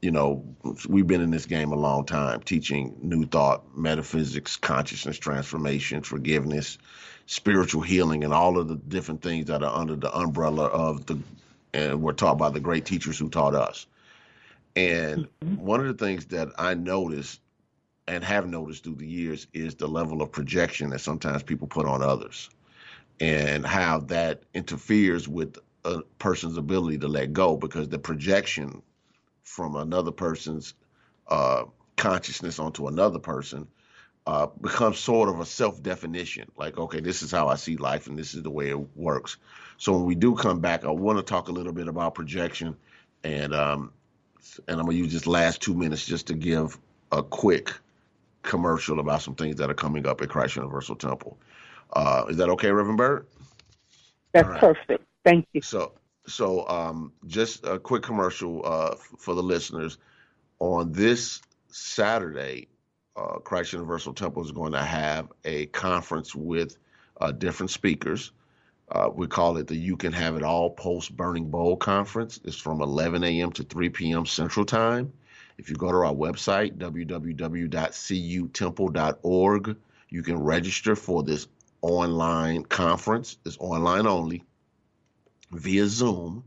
[0.00, 0.44] you know,
[0.88, 6.78] we've been in this game a long time, teaching new thought, metaphysics, consciousness transformation, forgiveness,
[7.26, 11.18] spiritual healing, and all of the different things that are under the umbrella of the,
[11.74, 13.86] and we're taught by the great teachers who taught us.
[14.76, 15.56] And mm-hmm.
[15.56, 17.40] one of the things that I noticed
[18.06, 21.86] and have noticed through the years is the level of projection that sometimes people put
[21.86, 22.48] on others
[23.20, 28.82] and how that interferes with a person's ability to let go because the projection
[29.48, 30.74] from another person's
[31.28, 31.64] uh,
[31.96, 33.66] consciousness onto another person
[34.26, 36.50] uh, becomes sort of a self definition.
[36.56, 39.38] Like, okay, this is how I see life, and this is the way it works.
[39.78, 42.76] So when we do come back, I want to talk a little bit about projection,
[43.24, 43.92] and um,
[44.68, 46.78] and I'm gonna use this last two minutes just to give
[47.10, 47.72] a quick
[48.42, 51.38] commercial about some things that are coming up at Christ Universal Temple.
[51.94, 53.26] Uh, is that okay, Reverend Bird?
[54.34, 54.60] That's right.
[54.60, 55.04] perfect.
[55.24, 55.62] Thank you.
[55.62, 55.92] So,
[56.28, 59.98] so um, just a quick commercial uh, for the listeners.
[60.60, 62.68] On this Saturday,
[63.16, 66.76] uh, Christ Universal Temple is going to have a conference with
[67.20, 68.32] uh, different speakers.
[68.90, 72.40] Uh, we call it the You Can Have It All Post Burning Bowl Conference.
[72.44, 73.52] It's from 11 a.m.
[73.52, 74.24] to 3 p.m.
[74.24, 75.12] Central Time.
[75.58, 79.76] If you go to our website, www.cutemple.org,
[80.08, 81.48] you can register for this
[81.82, 83.36] online conference.
[83.44, 84.44] It's online only
[85.50, 86.44] via Zoom.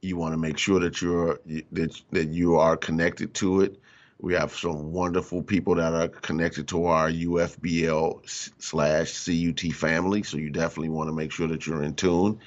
[0.00, 1.38] You want to make sure that you're
[1.72, 3.80] that that you are connected to it.
[4.18, 10.22] We have some wonderful people that are connected to our UFBL slash CUT family.
[10.22, 12.38] So you definitely want to make sure that you're in tune.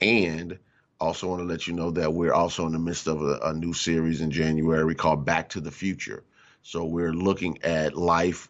[0.00, 0.58] And
[0.98, 3.52] also want to let you know that we're also in the midst of a, a
[3.52, 6.22] new series in January called Back to the Future.
[6.62, 8.48] So we're looking at life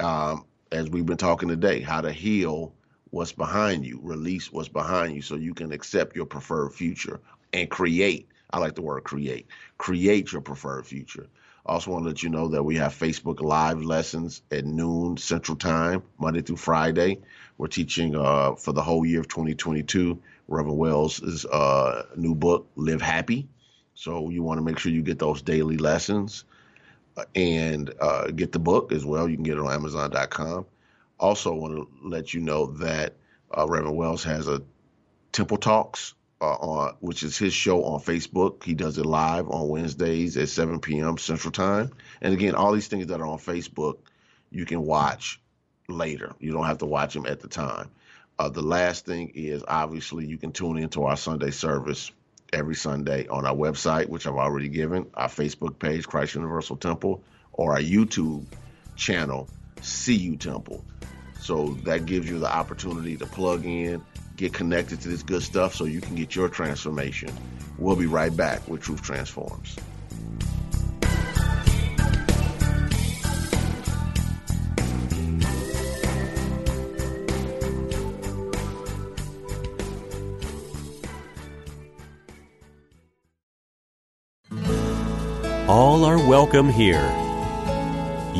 [0.00, 2.74] um, as we've been talking today, how to heal
[3.10, 7.20] what's behind you, release what's behind you so you can accept your preferred future
[7.52, 8.28] and create.
[8.50, 9.46] I like the word create.
[9.76, 11.26] Create your preferred future.
[11.66, 15.18] I also, want to let you know that we have Facebook Live lessons at noon
[15.18, 17.18] Central Time, Monday through Friday.
[17.58, 20.18] We're teaching uh, for the whole year of 2022.
[20.48, 23.48] Reverend Wells' uh, new book, Live Happy.
[23.94, 26.44] So you want to make sure you get those daily lessons
[27.18, 29.28] uh, and uh, get the book as well.
[29.28, 30.64] You can get it on Amazon.com.
[31.18, 33.14] Also, want to let you know that
[33.56, 34.62] uh, Reverend Wells has a
[35.32, 38.62] Temple Talks uh, on which is his show on Facebook.
[38.62, 41.18] He does it live on Wednesdays at 7 p.m.
[41.18, 41.90] Central Time.
[42.20, 43.98] And again, all these things that are on Facebook,
[44.50, 45.40] you can watch
[45.88, 46.34] later.
[46.38, 47.90] You don't have to watch them at the time.
[48.38, 52.12] Uh, the last thing is obviously you can tune into our Sunday service
[52.52, 57.22] every Sunday on our website, which I've already given, our Facebook page, Christ Universal Temple,
[57.52, 58.44] or our YouTube
[58.94, 59.48] channel,
[59.82, 60.84] CU Temple.
[61.40, 64.04] So that gives you the opportunity to plug in,
[64.36, 67.32] get connected to this good stuff so you can get your transformation.
[67.78, 69.76] We'll be right back with Truth Transforms.
[85.68, 87.27] All are welcome here.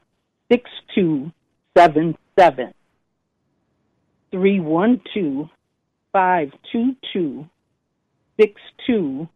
[0.50, 2.74] 6277.
[4.32, 5.50] 312
[6.12, 7.46] 522
[8.40, 9.28] 6277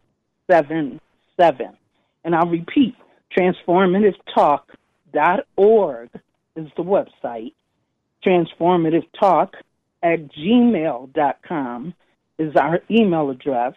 [0.51, 1.01] seven
[1.39, 1.77] seven.
[2.25, 2.97] And I'll repeat,
[3.37, 6.11] transformativetalk.org
[6.57, 7.53] is the website.
[8.27, 9.51] Transformativetalk
[10.03, 11.95] at gmail.com
[12.39, 13.75] is our email address.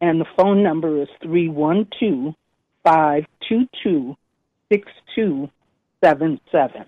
[0.00, 2.34] And the phone number is 312
[2.84, 4.16] 522
[4.72, 6.84] 6277.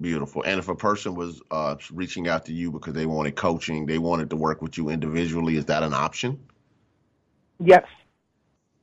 [0.00, 0.42] Beautiful.
[0.44, 3.98] And if a person was uh, reaching out to you because they wanted coaching, they
[3.98, 6.40] wanted to work with you individually, is that an option?
[7.58, 7.84] Yes.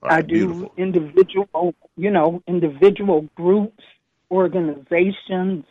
[0.01, 0.73] Right, I do beautiful.
[0.77, 3.84] individual, you know, individual groups,
[4.31, 5.65] organizations.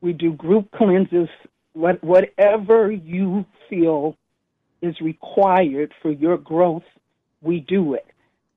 [0.00, 1.28] We do group cleanses,
[1.72, 4.16] what, whatever you feel
[4.82, 6.82] is required for your growth,
[7.40, 8.06] we do it.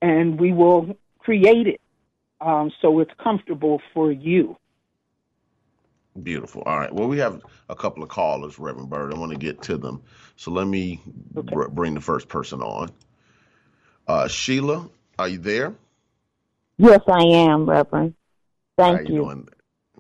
[0.01, 1.79] And we will created
[2.41, 4.57] um, so it's comfortable for you.
[6.21, 6.61] Beautiful.
[6.65, 6.93] All right.
[6.93, 9.13] Well, we have a couple of callers, Reverend Bird.
[9.13, 10.01] I want to get to them.
[10.37, 11.01] So let me
[11.35, 11.53] okay.
[11.53, 12.89] br- bring the first person on.
[14.07, 14.87] Uh, Sheila,
[15.17, 15.73] are you there?
[16.77, 18.13] Yes, I am, Reverend.
[18.77, 19.23] Thank you.
[19.23, 19.47] Doing?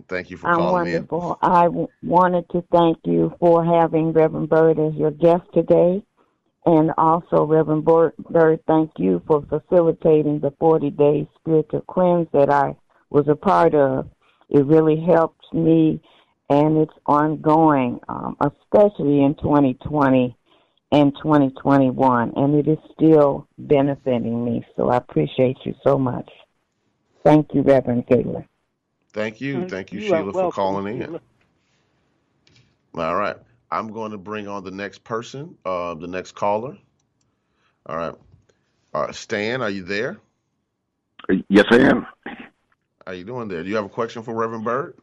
[0.07, 1.39] Thank you for I'm calling wonderful.
[1.41, 1.49] in.
[1.49, 6.03] I w- wanted to thank you for having Reverend Bird as your guest today.
[6.65, 12.75] And also, Reverend Bird, thank you for facilitating the 40 day spiritual cleanse that I
[13.09, 14.09] was a part of.
[14.49, 16.01] It really helped me,
[16.49, 20.35] and it's ongoing, um, especially in 2020
[20.95, 24.65] and 2021, and it is still benefiting me.
[24.77, 26.29] So I appreciate you so much.
[27.25, 28.47] Thank you, Reverend Galen.
[29.11, 29.67] Thank you.
[29.67, 31.19] Thank you, you Sheila, for calling in.
[32.95, 33.35] All right.
[33.71, 36.77] I'm going to bring on the next person, uh, the next caller.
[37.87, 38.15] All right.
[38.93, 40.17] Uh, Stan, are you there?
[41.49, 42.05] Yes, I am.
[43.05, 43.63] How you doing there?
[43.63, 44.95] Do you have a question for Reverend Bird?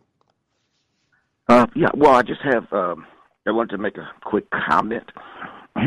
[1.48, 1.90] Uh, yeah.
[1.94, 2.72] Well, I just have.
[2.72, 3.06] Um,
[3.46, 5.04] I wanted to make a quick comment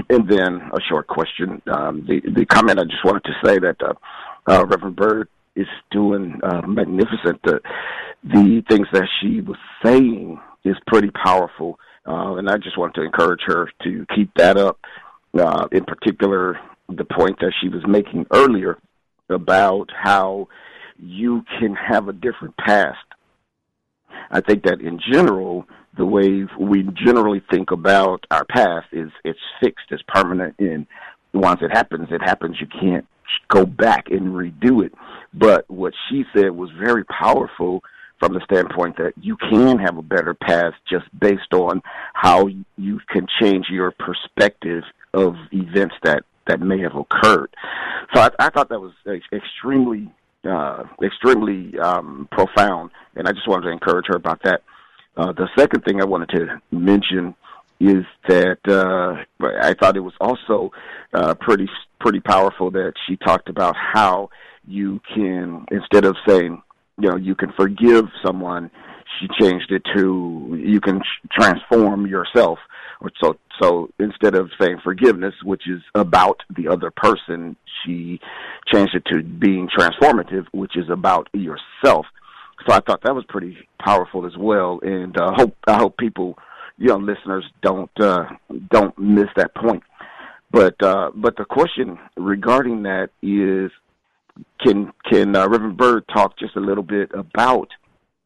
[0.10, 1.62] and then a short question.
[1.68, 3.94] Um, the the comment I just wanted to say that uh,
[4.48, 7.42] uh, Reverend Bird is doing uh, magnificent.
[7.44, 7.62] The
[8.24, 13.04] the things that she was saying is pretty powerful, uh, and I just want to
[13.04, 14.80] encourage her to keep that up.
[15.38, 18.78] Uh, in particular, the point that she was making earlier
[19.30, 20.48] about how
[20.98, 22.98] you can have a different past.
[24.32, 25.66] I think that in general,
[25.98, 30.86] the way we generally think about our past is it's fixed, it's permanent, and
[31.34, 32.58] once it happens, it happens.
[32.60, 33.06] You can't
[33.50, 34.94] go back and redo it.
[35.34, 37.84] But what she said was very powerful
[38.20, 41.82] from the standpoint that you can have a better past just based on
[42.14, 44.84] how you can change your perspective
[45.14, 47.50] of events that that may have occurred.
[48.14, 50.12] So I, I thought that was uh, extremely
[50.46, 54.62] uh, extremely um, profound, and I just wanted to encourage her about that.
[55.18, 57.36] Uh, the second thing I wanted to mention
[57.80, 59.24] is that uh,
[59.62, 60.72] I thought it was also
[61.14, 61.68] uh, pretty
[62.00, 64.30] pretty powerful that she talked about how
[64.68, 66.62] you can instead of saying
[67.00, 68.72] you know you can forgive someone,
[69.20, 72.60] she changed it to you can transform yourself.
[73.22, 78.20] So so instead of saying forgiveness, which is about the other person, she
[78.72, 82.06] changed it to being transformative, which is about yourself.
[82.68, 86.38] So I thought that was pretty powerful as well, and uh, hope I hope people
[86.78, 88.26] you know listeners don't uh,
[88.70, 89.84] don't miss that point.
[90.52, 93.72] But uh, but the question regarding that is,
[94.62, 97.70] can can uh, Reverend Bird talk just a little bit about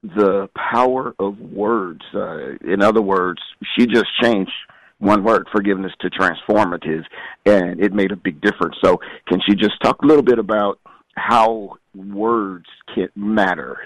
[0.04, 2.02] the power of words?
[2.14, 3.42] Uh, in other words,
[3.76, 4.52] she just changed
[5.00, 7.04] one word, forgiveness, to transformative,
[7.46, 8.76] and it made a big difference.
[8.84, 10.80] So, can she just talk a little bit about
[11.16, 13.78] how words can matter?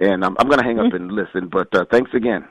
[0.00, 0.96] And I'm, I'm going to hang up mm-hmm.
[0.96, 2.46] and listen, but uh, thanks again.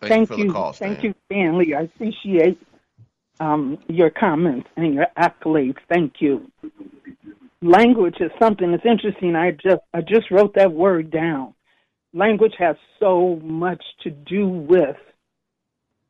[0.00, 0.46] Thank, Thank you.
[0.46, 0.52] you.
[0.52, 1.74] Call, Thank you, Stanley.
[1.74, 2.58] I appreciate
[3.38, 5.76] um, your comments and your accolades.
[5.88, 6.50] Thank you.
[7.62, 9.36] Language is something that's interesting.
[9.36, 11.54] I just I just wrote that word down.
[12.14, 14.96] Language has so much to do with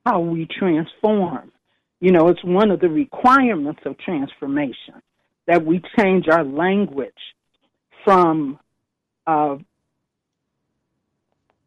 [0.05, 1.53] how we transform.
[2.01, 5.03] You know, it's one of the requirements of transformation
[5.47, 7.13] that we change our language
[8.05, 8.59] from
[9.27, 9.57] uh,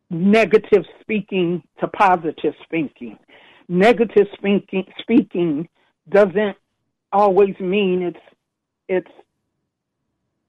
[0.10, 3.18] negative speaking to positive speaking.
[3.68, 5.68] Negative speaking speaking
[6.10, 6.58] doesn't
[7.12, 8.18] always mean it's
[8.90, 9.12] it's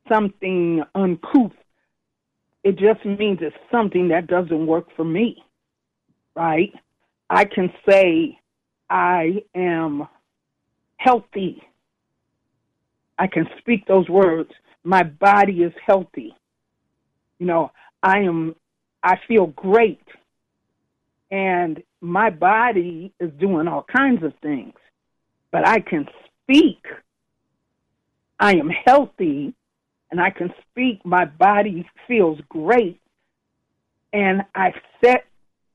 [0.09, 1.53] something uncouth.
[2.63, 5.43] It just means it's something that doesn't work for me.
[6.35, 6.73] Right?
[7.31, 8.39] I can say
[8.91, 10.07] I am
[10.97, 11.63] healthy.
[13.19, 14.51] I can speak those words.
[14.83, 16.35] My body is healthy.
[17.39, 18.55] You know, I am
[19.03, 20.03] I feel great.
[21.31, 24.75] And my body is doing all kinds of things,
[25.51, 26.07] but I can
[26.43, 26.85] speak.
[28.39, 29.55] I am healthy
[30.11, 31.05] and I can speak.
[31.05, 33.01] My body feels great.
[34.13, 34.73] And I
[35.03, 35.25] set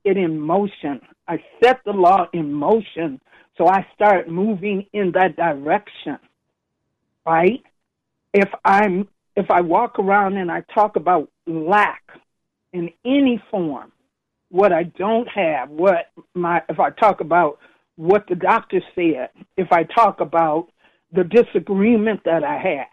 [0.04, 1.00] it in motion.
[1.30, 3.20] I set the law in motion.
[3.56, 6.18] So I start moving in that direction.
[7.24, 7.62] Right?
[8.34, 12.02] If I'm if I walk around and I talk about lack,
[12.72, 13.92] in any form
[14.50, 17.58] what I don't have, what my if I talk about
[17.94, 20.68] what the doctor said, if I talk about
[21.12, 22.86] the disagreement that I had,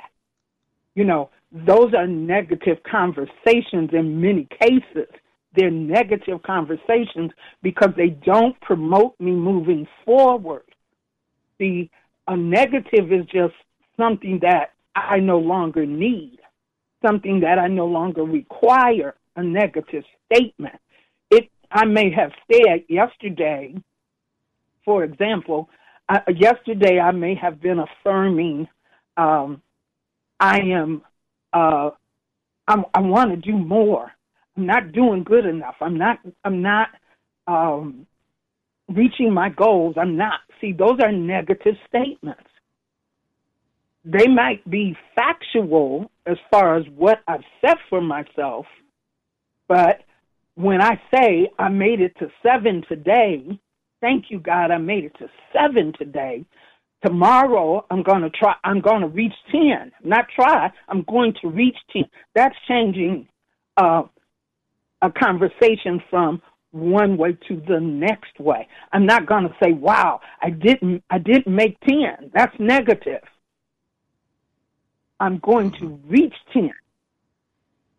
[0.96, 5.10] you know, those are negative conversations in many cases.
[5.56, 7.32] They're negative conversations
[7.64, 10.64] because they don't promote me moving forward.
[11.60, 11.90] The
[12.28, 13.54] a negative is just
[13.98, 16.40] something that I no longer need.
[17.06, 20.76] something that I no longer require a negative statement.
[21.30, 23.76] It I may have said yesterday,
[24.86, 25.70] for example,
[26.10, 28.68] uh, yesterday I may have been affirming,
[29.18, 29.62] um,
[30.40, 31.02] I am,
[31.54, 31.92] uh,
[32.68, 34.12] i want to do more.
[34.58, 35.76] Not doing good enough.
[35.82, 36.18] I'm not.
[36.44, 36.90] I'm not
[37.48, 38.08] um,
[38.90, 39.96] reaching my goals.
[39.98, 40.40] I'm not.
[40.60, 42.50] See, those are negative statements.
[44.04, 48.66] They might be factual as far as what I've set for myself,
[49.68, 50.02] but
[50.56, 53.60] when I say I made it to seven today,
[54.02, 56.46] thank you, God, I made it to seven today.
[57.06, 59.92] Tomorrow I'm going to try, I'm going to reach 10.
[60.04, 62.06] Not try, I'm going to reach 10.
[62.34, 63.28] That's changing
[63.78, 64.04] uh,
[65.02, 66.42] a conversation from
[66.72, 68.68] one way to the next way.
[68.92, 73.24] I'm not going to say, "Wow, I didn't I didn't make 10." That's negative.
[75.20, 76.72] I'm going to reach 10.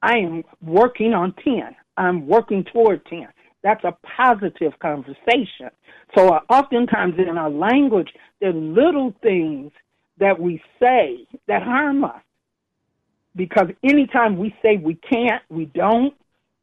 [0.03, 1.75] I am working on 10.
[1.97, 3.27] I'm working toward 10.
[3.63, 5.71] That's a positive conversation.
[6.17, 9.73] So uh, oftentimes in our language, there are little things
[10.19, 12.23] that we say that harm us.
[13.35, 16.15] Because anytime we say we can't, we don't,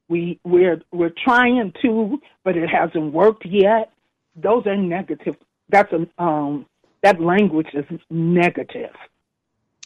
[0.08, 3.92] we we're we're trying to, but it hasn't worked yet.
[4.36, 5.36] Those are negative.
[5.70, 6.66] That's a um
[7.02, 8.92] that language is negative.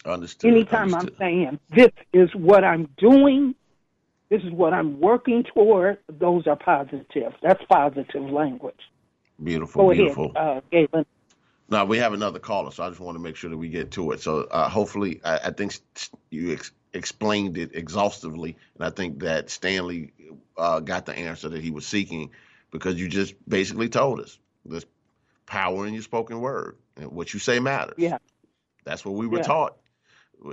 [0.06, 0.52] Understood.
[0.52, 1.14] Anytime Understood.
[1.14, 3.54] I'm saying this is what I'm doing,
[4.30, 7.34] this is what I'm working toward, those are positive.
[7.42, 8.80] That's positive language.
[9.44, 10.32] Beautiful, Go beautiful.
[10.36, 11.06] ahead, uh, Galen.
[11.70, 13.92] Now we have another caller, so I just want to make sure that we get
[13.92, 14.22] to it.
[14.22, 15.78] So uh, hopefully, I, I think
[16.30, 20.12] you ex- explained it exhaustively, and I think that Stanley
[20.58, 22.32] uh, got the answer that he was seeking
[22.72, 24.86] because you just basically told us there's
[25.46, 27.96] power in your spoken word, and what you say matters.
[27.98, 28.18] Yeah.
[28.86, 29.44] That's what we were Yeah.
[29.44, 29.78] taught.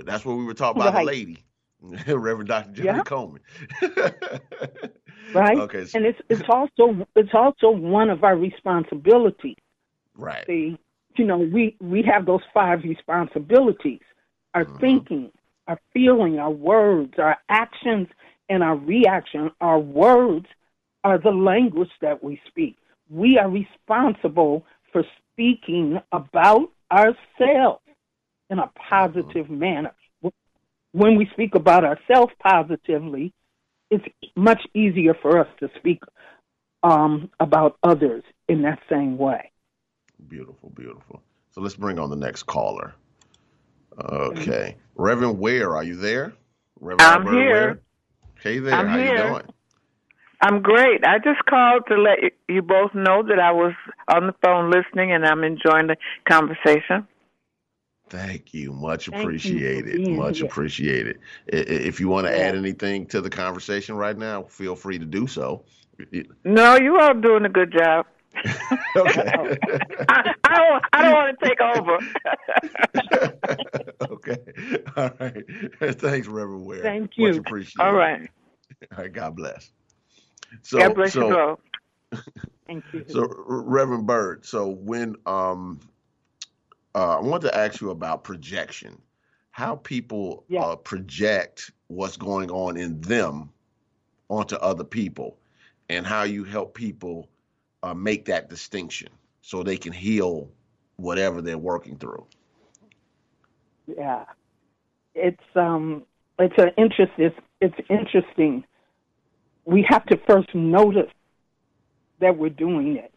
[0.03, 1.43] That's what we were taught by the lady,
[2.07, 2.71] Reverend Dr.
[2.71, 3.03] Johnnie Yeah.
[3.03, 3.39] Colemon.
[5.33, 5.57] Right?
[5.57, 5.85] Okay.
[5.85, 9.57] so- And it's it's also it's also one of our responsibilities.
[10.15, 10.45] right.
[10.47, 10.77] See,
[11.17, 13.99] you know, we we have those five responsibilities:
[14.53, 14.79] our Mhm.
[14.79, 15.31] thinking,
[15.67, 18.07] our feeling, our words, our actions,
[18.49, 19.51] and our reaction.
[19.61, 20.45] Our words
[21.03, 22.77] are the language that we speak.
[23.09, 27.81] We are responsible for speaking about ourselves
[28.49, 29.91] in a positive manner.
[30.93, 33.33] When we speak about ourselves positively,
[33.91, 34.05] it's
[34.35, 36.01] much easier for us to speak
[36.83, 39.51] um, about others in that same way.
[40.27, 41.21] Beautiful, beautiful.
[41.51, 42.95] So let's bring on the next caller.
[43.97, 44.39] Mm-hmm.
[44.39, 44.75] Okay.
[44.95, 46.33] Reverend Ware, are you there?
[46.79, 47.51] Reverend I'm Alberta here.
[47.51, 47.79] Ware?
[48.41, 49.11] Hey there, I'm how here.
[49.17, 49.43] you doing?
[50.41, 51.03] I'm great.
[51.03, 53.73] I just called to let you- you both know that I was
[54.07, 55.97] on the phone listening and I'm enjoying the
[56.29, 57.07] conversation.
[58.09, 58.71] Thank you.
[58.71, 59.95] Much Thank you appreciated.
[59.97, 61.19] being Much appreciated.
[61.47, 62.43] If you want to Yeah.
[62.45, 65.65] add anything to the conversation right now, feel free to do so.
[66.45, 68.05] No, you all doing a good job.
[68.95, 69.57] okay.
[70.09, 70.83] I, I don't.
[70.93, 71.97] I don't want to take over.
[74.11, 74.37] okay.
[74.95, 75.99] All right.
[75.99, 76.83] Thanks, Reverend Ware.
[76.83, 77.39] Thank Much you.
[77.39, 77.81] appreciated.
[77.81, 78.29] all right.
[78.91, 79.11] All right.
[79.11, 79.71] God bless.
[80.61, 81.59] So, God bless so, you both.
[82.67, 83.05] Thank you.
[83.07, 85.79] So, Reverend Bird, so when um,
[86.95, 89.01] uh, I want to ask you about projection,
[89.51, 90.61] how people Yeah.
[90.61, 93.49] uh, project what's going on in them
[94.29, 95.37] onto other people,
[95.89, 97.29] and how you help people
[97.83, 99.09] uh, make that distinction
[99.41, 100.49] so they can heal
[100.97, 102.25] whatever they're working through.
[103.87, 104.25] Yeah,
[105.15, 106.03] it's um,
[106.39, 107.13] it's an interest.
[107.17, 108.63] It's, it's interesting.
[109.65, 111.11] We have to first notice
[112.19, 113.13] that we're doing it,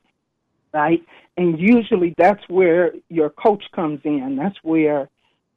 [0.72, 1.02] right?
[1.36, 4.36] And usually that's where your coach comes in.
[4.36, 5.08] That's where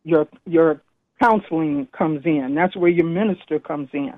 [0.04, 0.82] your your
[1.22, 2.56] counseling comes in.
[2.56, 4.14] That's where your minister comes in,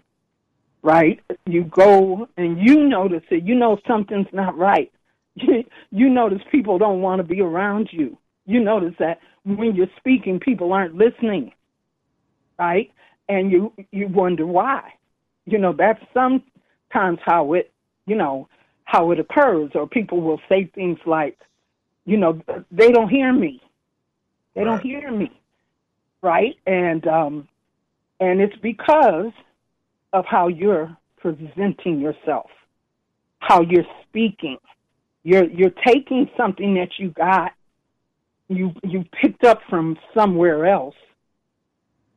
[0.86, 1.20] right?
[1.48, 3.44] You go and you notice it.
[3.44, 4.92] You know something's not right.
[5.36, 8.18] you notice people don't want to be around you.
[8.46, 11.52] You notice that when you're speaking, people aren't listening,
[12.60, 12.92] right?
[13.28, 14.94] And you you wonder why.
[15.46, 17.72] You know that's sometimes how it
[18.06, 18.48] you know
[18.84, 21.40] how it occurs, or people will say things like,
[22.06, 22.40] you know,
[22.72, 23.60] they don't hear me,
[24.54, 25.32] they don't hear me,
[26.22, 26.56] right?
[26.68, 27.48] And um,
[28.20, 29.32] and it's because
[30.16, 32.50] of how you're presenting yourself,
[33.40, 34.58] how you're speaking.
[35.24, 37.52] You're you're taking something that you got
[38.48, 40.96] you you picked up from somewhere else.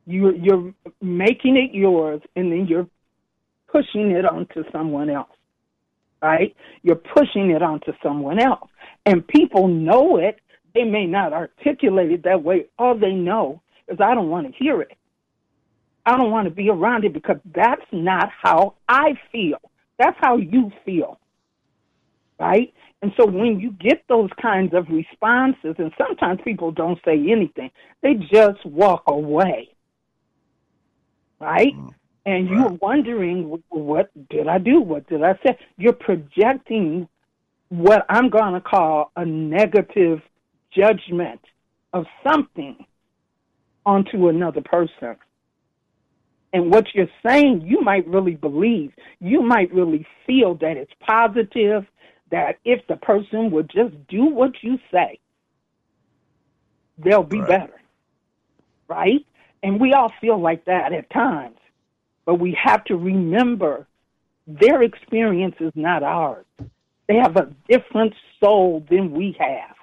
[0.05, 2.87] You you're making it yours, and then you're
[3.67, 5.29] pushing it onto someone else.
[6.21, 6.55] Right?
[6.81, 8.69] You're pushing it onto someone else,
[9.05, 10.39] and people know it.
[10.73, 12.67] They may not articulate it that way.
[12.77, 14.91] All they know is, I don't want to hear it.
[16.09, 19.59] I don't want to be around it because that's not how I feel.
[19.99, 21.19] That's how you feel.
[22.39, 22.73] Right?
[23.03, 27.69] And so when you get those kinds of responses, and sometimes people don't say anything,
[28.01, 29.69] they just walk away.
[31.39, 31.75] Right?
[31.75, 31.93] Mm,
[32.25, 34.81] and you're wondering, what did I do?
[34.81, 35.59] What did I say?
[35.77, 37.07] You're projecting
[37.67, 40.21] what I'm going to call a negative
[40.71, 41.41] judgment
[41.93, 42.83] of something
[43.85, 45.17] onto another person.
[46.51, 51.85] And what you're saying, you might really believe, you might really feel that it's positive,
[52.31, 55.19] that if the person would just do what you say,
[56.97, 57.47] they'll be right.
[57.47, 57.81] better.
[58.87, 59.25] Right?
[59.61, 61.57] And we all feel like that at times.
[62.25, 63.87] But we have to remember
[64.47, 66.45] their experience is not ours.
[67.07, 69.75] They have a different soul than we have.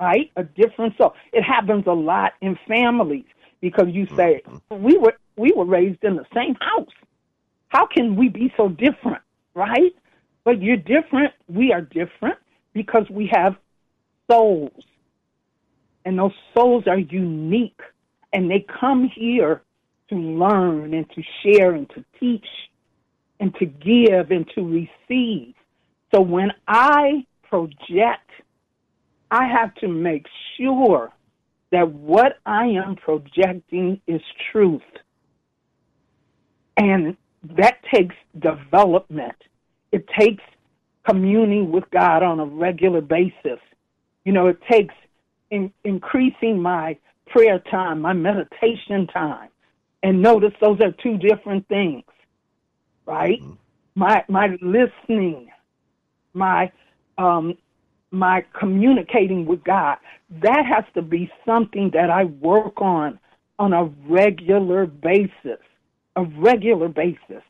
[0.00, 0.30] Right?
[0.36, 1.14] A different soul.
[1.32, 3.24] It happens a lot in families
[3.60, 4.82] because you say, mm-hmm.
[4.82, 6.92] we were we were raised in the same house.
[7.68, 9.22] How can we be so different?
[9.54, 9.92] Right?
[10.44, 11.32] But you're different.
[11.48, 12.38] We are different
[12.72, 13.56] because we have
[14.30, 14.84] souls.
[16.04, 17.80] And those souls are unique.
[18.32, 19.62] And they come here
[20.08, 22.46] to learn and to share and to teach
[23.40, 25.54] and to give and to receive.
[26.14, 28.30] So when I project,
[29.30, 30.26] I have to make
[30.56, 31.12] sure
[31.70, 34.20] that what I am projecting is
[34.50, 34.82] truth.
[36.76, 37.16] And
[37.56, 39.34] that takes development
[39.92, 40.42] it takes
[41.06, 43.60] communing with God on a regular basis.
[44.24, 44.94] You know, it takes
[45.50, 46.96] in, increasing my
[47.26, 49.50] prayer time, my meditation time.
[50.02, 52.04] And notice those are two different things,
[53.06, 53.40] right?
[53.40, 53.52] Mm-hmm.
[53.94, 55.50] My my listening,
[56.32, 56.72] my
[57.18, 57.58] um,
[58.10, 59.98] my communicating with God.
[60.40, 63.20] That has to be something that I work on
[63.58, 65.60] on a regular basis,
[66.16, 67.42] a regular basis.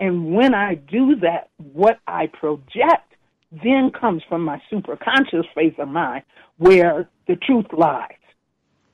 [0.00, 3.14] And when I do that, what I project
[3.62, 6.24] then comes from my superconscious phase of mind
[6.58, 8.10] where the truth lies,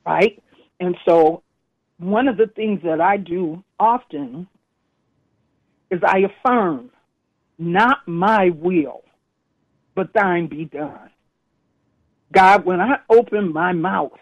[0.05, 0.41] right?
[0.79, 1.43] And so
[1.97, 4.47] one of the things that I do often
[5.89, 6.91] is I affirm,
[7.57, 9.03] not my will,
[9.95, 11.09] but thine be done.
[12.33, 14.17] God, when I open my mouth,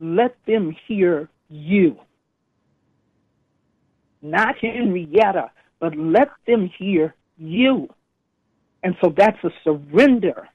[0.00, 1.98] let them hear you.
[4.24, 5.50] Not Henrietta,
[5.80, 7.88] but let them hear you.
[8.82, 10.48] And so that's a surrender,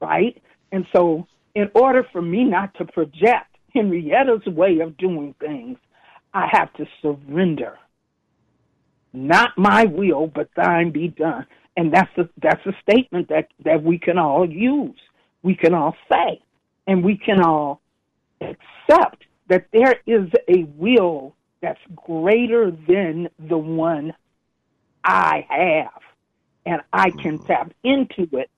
[0.00, 0.36] right?
[0.72, 5.78] And so, in order for me not to project Henrietta's way of doing things,
[6.34, 7.78] I have to surrender.
[9.12, 11.46] Not my will, but thine be done.
[11.76, 14.98] And that's a, that's a statement that, that we can all use.
[15.44, 16.42] We can all say.
[16.88, 17.80] And we can all
[18.40, 24.12] accept that there is a will that's greater than the one
[25.04, 26.02] I have,
[26.66, 27.46] and I can mm-hmm.
[27.46, 28.50] tap into it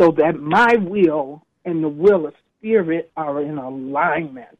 [0.00, 4.58] so that my will and the will of spirit are in alignment.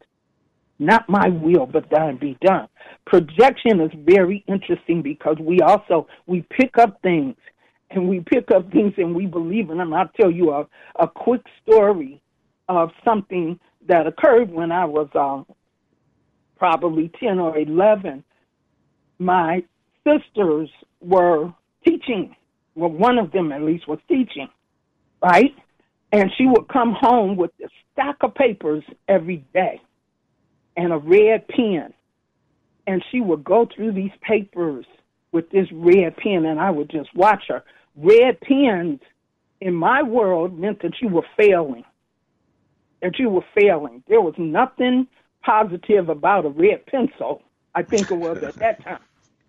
[0.78, 2.68] Not my will, but thine be done.
[3.06, 7.36] Projection is very interesting because we also we pick up things
[7.90, 9.94] and we pick up things and we believe in them.
[9.94, 10.66] I'll tell you a,
[10.98, 12.20] a quick story
[12.68, 15.42] of something that occurred when I was uh,
[16.64, 18.24] probably 10 or 11.
[19.18, 19.62] My
[20.02, 20.70] sisters
[21.02, 21.52] were
[21.84, 22.34] teaching.
[22.74, 24.48] Well, one of them at least was teaching,
[25.22, 25.54] right?
[26.10, 29.78] And she would come home with a stack of papers every day
[30.74, 31.92] and a red pen.
[32.86, 34.86] And she would go through these papers
[35.32, 37.62] with this red pen, and I would just watch her.
[37.94, 39.00] Red pens
[39.60, 41.84] in my world meant that you were failing.
[43.02, 44.02] That you were failing.
[44.08, 45.08] There was nothing
[45.44, 47.42] positive about a red pencil,
[47.74, 49.00] I think it was at that time.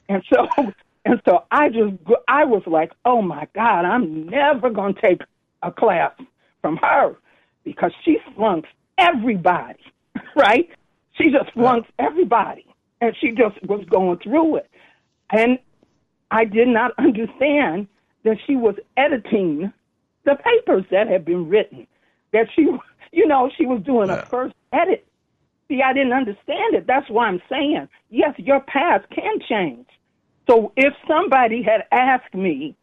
[0.10, 0.48] And so,
[1.06, 1.94] and so I just,
[2.28, 5.22] I was like, oh my God, I'm never going to take
[5.64, 6.12] a class
[6.62, 7.16] from her
[7.64, 9.80] because she flunks everybody,
[10.36, 10.70] right?
[11.14, 12.66] She just flunks everybody.
[13.02, 14.70] And she just was going through it.
[15.32, 15.60] And
[16.32, 17.88] I did not understand
[18.24, 19.72] that she was editing
[20.24, 21.86] the papers that had been written.
[22.34, 22.68] That she,
[23.12, 24.22] you know, she was doing yeah.
[24.22, 25.06] a first edit.
[25.68, 26.86] See, I didn't understand it.
[26.88, 29.88] That's why I'm saying, yes, your path can change.
[30.48, 32.76] So if somebody had asked me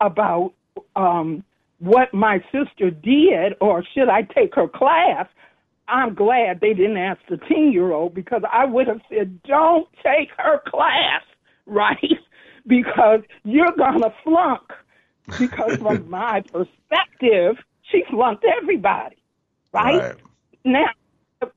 [0.00, 0.52] about
[0.94, 1.42] um,
[1.80, 5.26] what my sister did or should I take her class,
[5.88, 9.88] I'm glad they didn't ask the 10 year old because I would have said, don't
[10.04, 11.22] take her class,
[11.66, 11.98] right?
[12.66, 14.62] because you're going to flunk.
[15.38, 17.56] Because from my perspective,
[17.90, 19.16] she flunked everybody,
[19.72, 19.98] right?
[19.98, 20.16] right?
[20.64, 20.86] Now,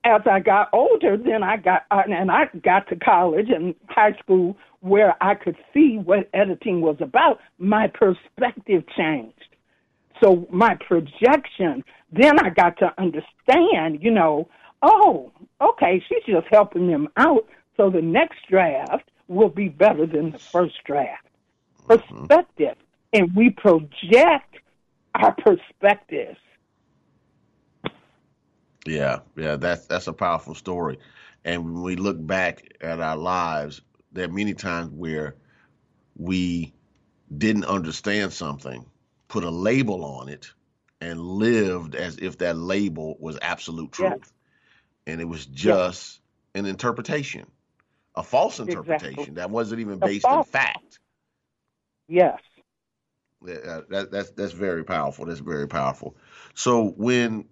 [0.04, 4.14] as I got older, then I got uh, and I got to college and high
[4.20, 7.40] school where I could see what editing was about.
[7.58, 9.34] My perspective changed.
[10.22, 14.48] So my projection, then I got to understand, you know,
[14.82, 15.32] oh,
[15.62, 17.46] okay, she's just helping them out.
[17.76, 21.26] So the next draft will be better than the first draft.
[21.88, 22.20] Mm-hmm.
[22.28, 22.76] Perspective.
[23.12, 24.58] And we project
[25.16, 26.38] our perspectives
[28.86, 31.00] yeah, yeah, that's that's a powerful story.
[31.46, 33.82] And when we look back at our lives,
[34.12, 35.36] there are many times where
[36.16, 36.74] we
[37.38, 38.86] didn't understand something,
[39.28, 40.52] put a label on it,
[41.02, 44.12] and lived as if that label was absolute truth.
[44.12, 44.34] Yes.
[45.06, 46.22] And it was just
[46.56, 46.62] yes.
[46.62, 47.46] an interpretation,
[48.16, 49.34] a false interpretation exactly.
[49.36, 51.00] that wasn't even based in fact.
[52.08, 52.40] Yes.
[53.46, 55.26] Yeah, that, that's that's very powerful.
[55.26, 56.16] That's very powerful.
[56.54, 57.46] So when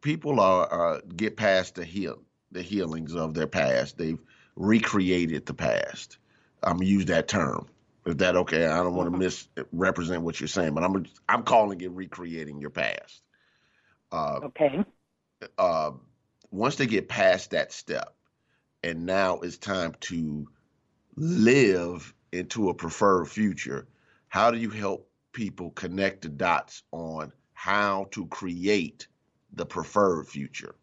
[0.00, 3.98] people are, are get past the heal the healings of their past.
[3.98, 4.20] They've
[4.56, 6.18] recreated the past.
[6.62, 7.68] I'm gonna use that term.
[8.06, 8.66] Is that okay?
[8.66, 12.70] I don't want to misrepresent what you're saying, but I'm I'm calling it recreating your
[12.70, 13.22] past.
[14.10, 14.84] Uh, okay.
[15.58, 15.90] Uh,
[16.50, 18.14] once they get past that step,
[18.82, 20.48] and now it's time to
[21.16, 23.86] live into a preferred future.
[24.28, 29.06] How do you help people connect the dots on how to create
[29.52, 30.74] the preferred future?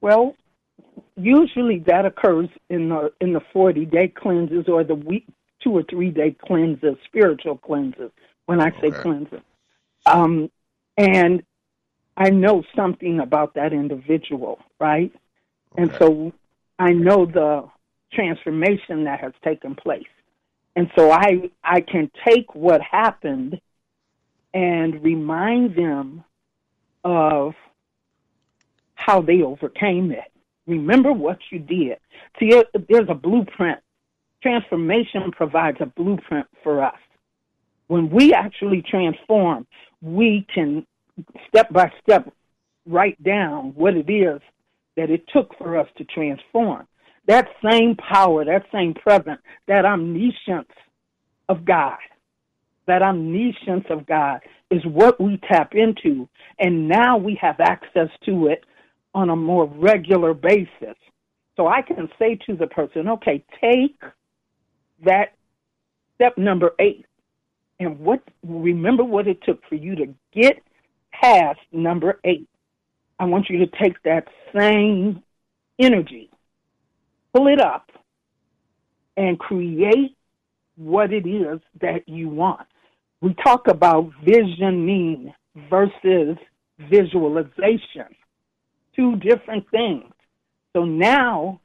[0.00, 0.36] Well,
[1.16, 5.26] usually that occurs in the in the 40 day cleanses or the week
[5.62, 8.10] two or three day cleanses, spiritual cleanses.
[8.46, 9.00] When I say okay.
[9.00, 9.40] cleanses,
[10.04, 10.50] um,
[10.98, 11.42] and
[12.16, 15.10] I know something about that individual, right?
[15.72, 15.82] Okay.
[15.82, 16.32] And so
[16.78, 17.66] I know the
[18.12, 20.04] transformation that has taken place,
[20.76, 23.60] and so I I can take what happened
[24.54, 26.24] and remind them
[27.02, 27.54] of
[28.94, 30.32] how they overcame it.
[30.66, 31.98] Remember what you did.
[32.38, 32.50] See,
[32.88, 33.80] there's a blueprint.
[34.42, 36.96] Transformation provides a blueprint for us.
[37.88, 39.66] When we actually transform,
[40.00, 40.86] we can
[41.48, 42.32] step by step
[42.86, 44.40] write down what it is
[44.96, 46.86] that it took for us to transform.
[47.26, 50.70] That same power, that same presence, that omniscience
[51.48, 51.98] of God
[52.86, 56.28] that omniscience of God is what we tap into.
[56.58, 58.64] And now we have access to it
[59.14, 60.96] on a more regular basis.
[61.56, 64.00] So I can say to the person, okay, take
[65.04, 65.34] that
[66.16, 67.06] step number eight
[67.80, 70.62] and what remember what it took for you to get
[71.12, 72.48] past number eight.
[73.18, 74.26] I want you to take that
[74.56, 75.22] same
[75.78, 76.30] energy,
[77.32, 77.90] pull it up,
[79.16, 80.16] and create
[80.76, 82.66] what it is that you want
[83.24, 85.32] we talk about visioning
[85.70, 86.36] versus
[86.90, 88.04] visualization,
[88.94, 90.12] two different things.
[90.76, 91.58] So now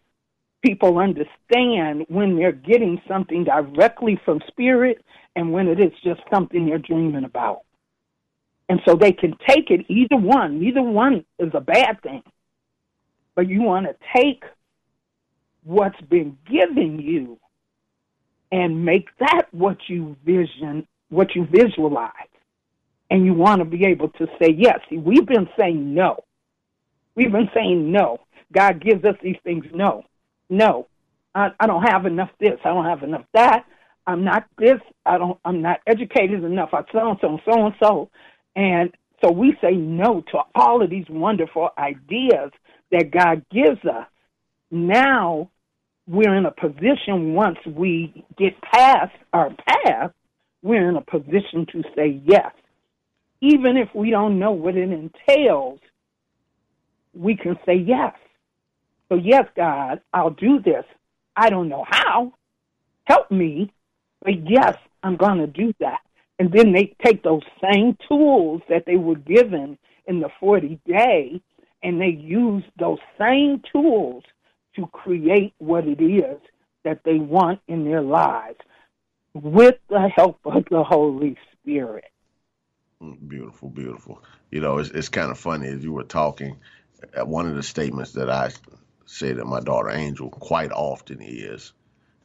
[0.64, 5.04] people understand when they're getting something directly from spirit
[5.36, 7.64] and when it is just something they're dreaming about.
[8.70, 12.24] And so they can take it, either one, neither one is a bad thing.
[13.36, 14.46] But you want to take
[15.66, 17.38] what's been given you
[18.50, 22.14] and make that what you vision what you visualize.
[23.12, 24.80] And you want to be able to say yes.
[24.90, 26.24] See, we've been saying no.
[27.16, 28.20] We've been saying no.
[28.54, 29.66] God gives us these things.
[29.74, 30.04] No,
[30.50, 30.88] no.
[31.34, 32.60] I, I don't have enough this.
[32.64, 33.66] I don't have enough that.
[34.08, 34.80] I'm not this.
[35.06, 35.40] I don't.
[35.46, 36.70] I'm not educated enough.
[36.74, 38.10] I so and so and so and so.
[38.56, 38.92] And
[39.24, 42.52] so we say no to all of these wonderful ideas
[42.92, 44.08] that God gives us.
[44.72, 45.52] Now
[46.08, 49.52] we're in a position once we get past our
[49.86, 50.14] past
[50.62, 52.52] we're in a position to say yes.
[53.42, 55.80] Even if we don't know what it entails,
[57.14, 58.14] we can say yes.
[59.08, 60.84] So, yes, God, I'll do this.
[61.36, 62.34] I don't know how.
[63.06, 63.72] Help me.
[64.22, 66.00] But yes, I'm going to do that.
[66.38, 71.42] And then they take those same tools that they were given in the 40 day
[71.84, 74.24] and they use those same tools
[74.76, 76.40] to create what it is
[76.84, 78.58] that they want in their lives
[79.44, 82.06] with the help of the Holy Spirit.
[83.02, 84.24] Mm, beautiful, beautiful.
[84.52, 86.58] You know, it's, it's kind of funny as you were talking.
[87.18, 88.52] Uh, one of the statements that I
[89.06, 91.74] say to my daughter Angel quite often is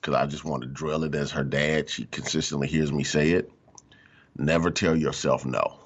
[0.00, 1.88] because I just want to drill it as her dad.
[1.88, 3.50] She consistently hears me say it.
[4.36, 5.78] Never tell yourself no.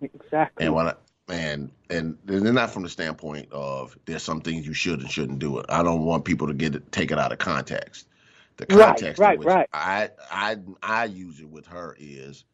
[0.00, 0.66] Exactly.
[0.66, 0.94] And when I,
[1.28, 5.38] and and they're not from the standpoint of there's some things you should and shouldn't
[5.38, 5.66] do it.
[5.68, 8.06] I don't want people to get it take it out of context
[8.56, 9.68] the context right, right, right.
[9.72, 12.44] I I I use it with her is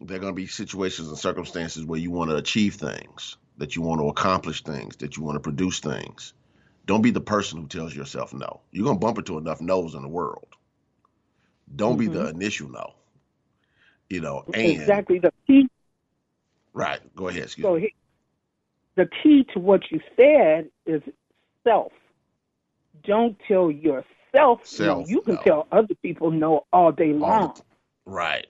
[0.00, 3.74] there are going to be situations and circumstances where you want to achieve things that
[3.74, 6.34] you want to accomplish things, that you want to produce things.
[6.84, 8.60] Don't be the person who tells yourself no.
[8.70, 10.46] You're gonna bump into enough no's in the world.
[11.74, 11.98] Don't mm-hmm.
[11.98, 12.40] be the mm-hmm.
[12.40, 12.94] initial no.
[14.08, 15.68] You know, and exactly the key.
[16.72, 17.00] Right.
[17.16, 17.44] Go ahead.
[17.44, 17.94] Excuse so me.
[18.94, 21.02] the key to what you said is
[21.64, 21.90] self.
[23.04, 24.04] Don't tell yourself
[24.36, 25.04] self, no.
[25.06, 25.42] You can no.
[25.42, 27.42] tell other people no all day long.
[27.42, 27.64] All
[28.04, 28.46] right.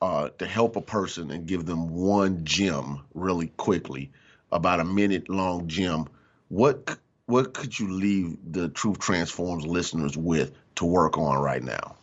[0.02, 4.12] uh, to help a person and give them one gem really quickly,
[4.52, 6.06] about a minute long gem,
[6.50, 11.96] what what could you leave the Truth Transforms listeners with to work on right now?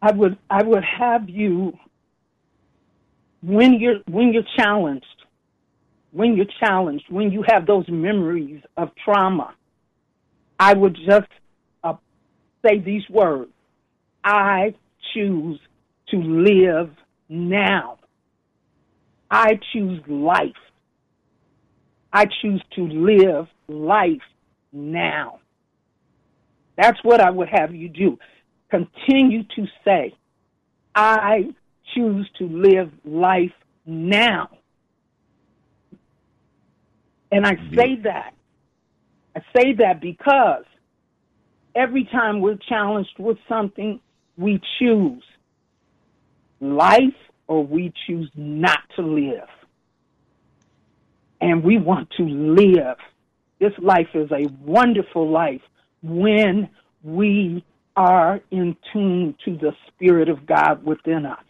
[0.00, 1.78] I would I would have you
[3.42, 5.06] when you're when you're challenged,
[6.10, 9.54] when you're challenged, when you have those memories of trauma,
[10.58, 11.28] I would just
[11.84, 11.94] uh,
[12.64, 13.52] say these words:
[14.24, 14.74] I
[15.12, 15.60] choose
[16.08, 16.90] to live
[17.28, 17.98] now.
[19.30, 20.52] I choose life.
[22.12, 24.22] I choose to live life
[24.72, 25.40] now.
[26.76, 28.18] That's what I would have you do
[28.72, 30.14] continue to say,
[30.94, 31.50] I
[31.94, 33.52] choose to live life
[33.84, 34.48] now.
[37.30, 38.34] And I say that.
[39.36, 40.64] I say that because
[41.74, 44.00] every time we're challenged with something,
[44.36, 45.22] we choose
[46.60, 46.98] life
[47.46, 49.48] or we choose not to live.
[51.42, 52.96] And we want to live.
[53.58, 55.60] This life is a wonderful life
[56.02, 56.70] when
[57.02, 57.64] we
[57.96, 61.42] are in tune to the Spirit of God within us.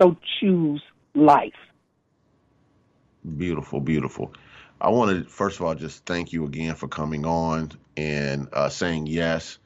[0.00, 0.82] So choose
[1.14, 1.52] life.
[3.36, 4.32] Beautiful, beautiful.
[4.80, 8.68] I want to first of all just thank you again for coming on and uh,
[8.68, 9.58] saying yes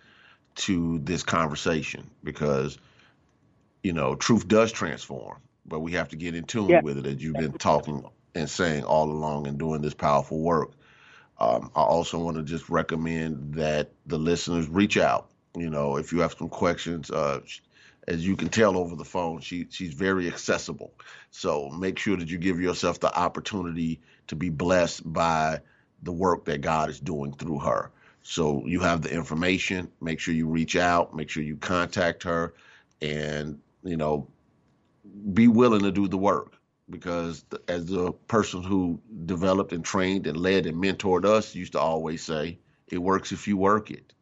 [0.57, 2.79] to this conversation because
[3.83, 6.83] you know truth does transform, but we have to get in tune yes.
[6.83, 8.05] with it as you've been talking
[8.39, 10.73] and saying all along and doing this powerful work.
[11.39, 16.13] Um, I also want to just recommend that the listeners reach out you know, if
[16.13, 17.41] you have some questions, uh,
[18.07, 20.93] as you can tell over the phone, she she's very accessible.
[21.31, 25.61] So make sure that you give yourself the opportunity to be blessed by
[26.03, 27.91] the work that God is doing through her.
[28.23, 29.91] So you have the information.
[30.01, 31.15] Make sure you reach out.
[31.15, 32.55] Make sure you contact her,
[33.01, 34.29] and you know,
[35.33, 36.58] be willing to do the work
[36.91, 41.81] because as the person who developed and trained and led and mentored us used to
[41.81, 42.59] always say,
[42.91, 44.13] it works if you work it.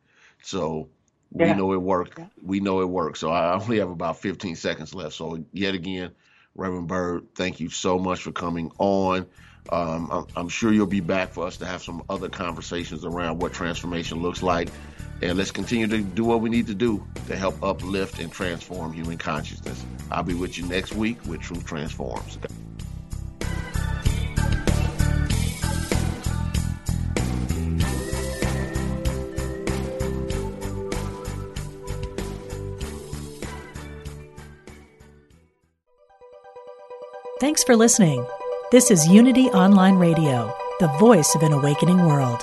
[0.42, 0.88] So
[1.30, 2.18] we know it worked.
[2.42, 3.20] We know it works.
[3.20, 5.14] So I only have about 15 seconds left.
[5.14, 6.12] So yet again,
[6.54, 9.26] Reverend Bird, thank you so much for coming on.
[9.70, 13.38] Um, I'm, I'm, sure you'll be back for us to have some other conversations around
[13.38, 14.70] what transformation looks like.
[15.22, 18.92] And let's continue to do what we need to do to help uplift and transform
[18.92, 19.84] human consciousness.
[20.10, 22.38] I'll be with you next week with Truth Transforms.
[37.38, 38.26] Thanks for listening.
[38.72, 42.42] This is Unity Online Radio, the voice of an awakening world.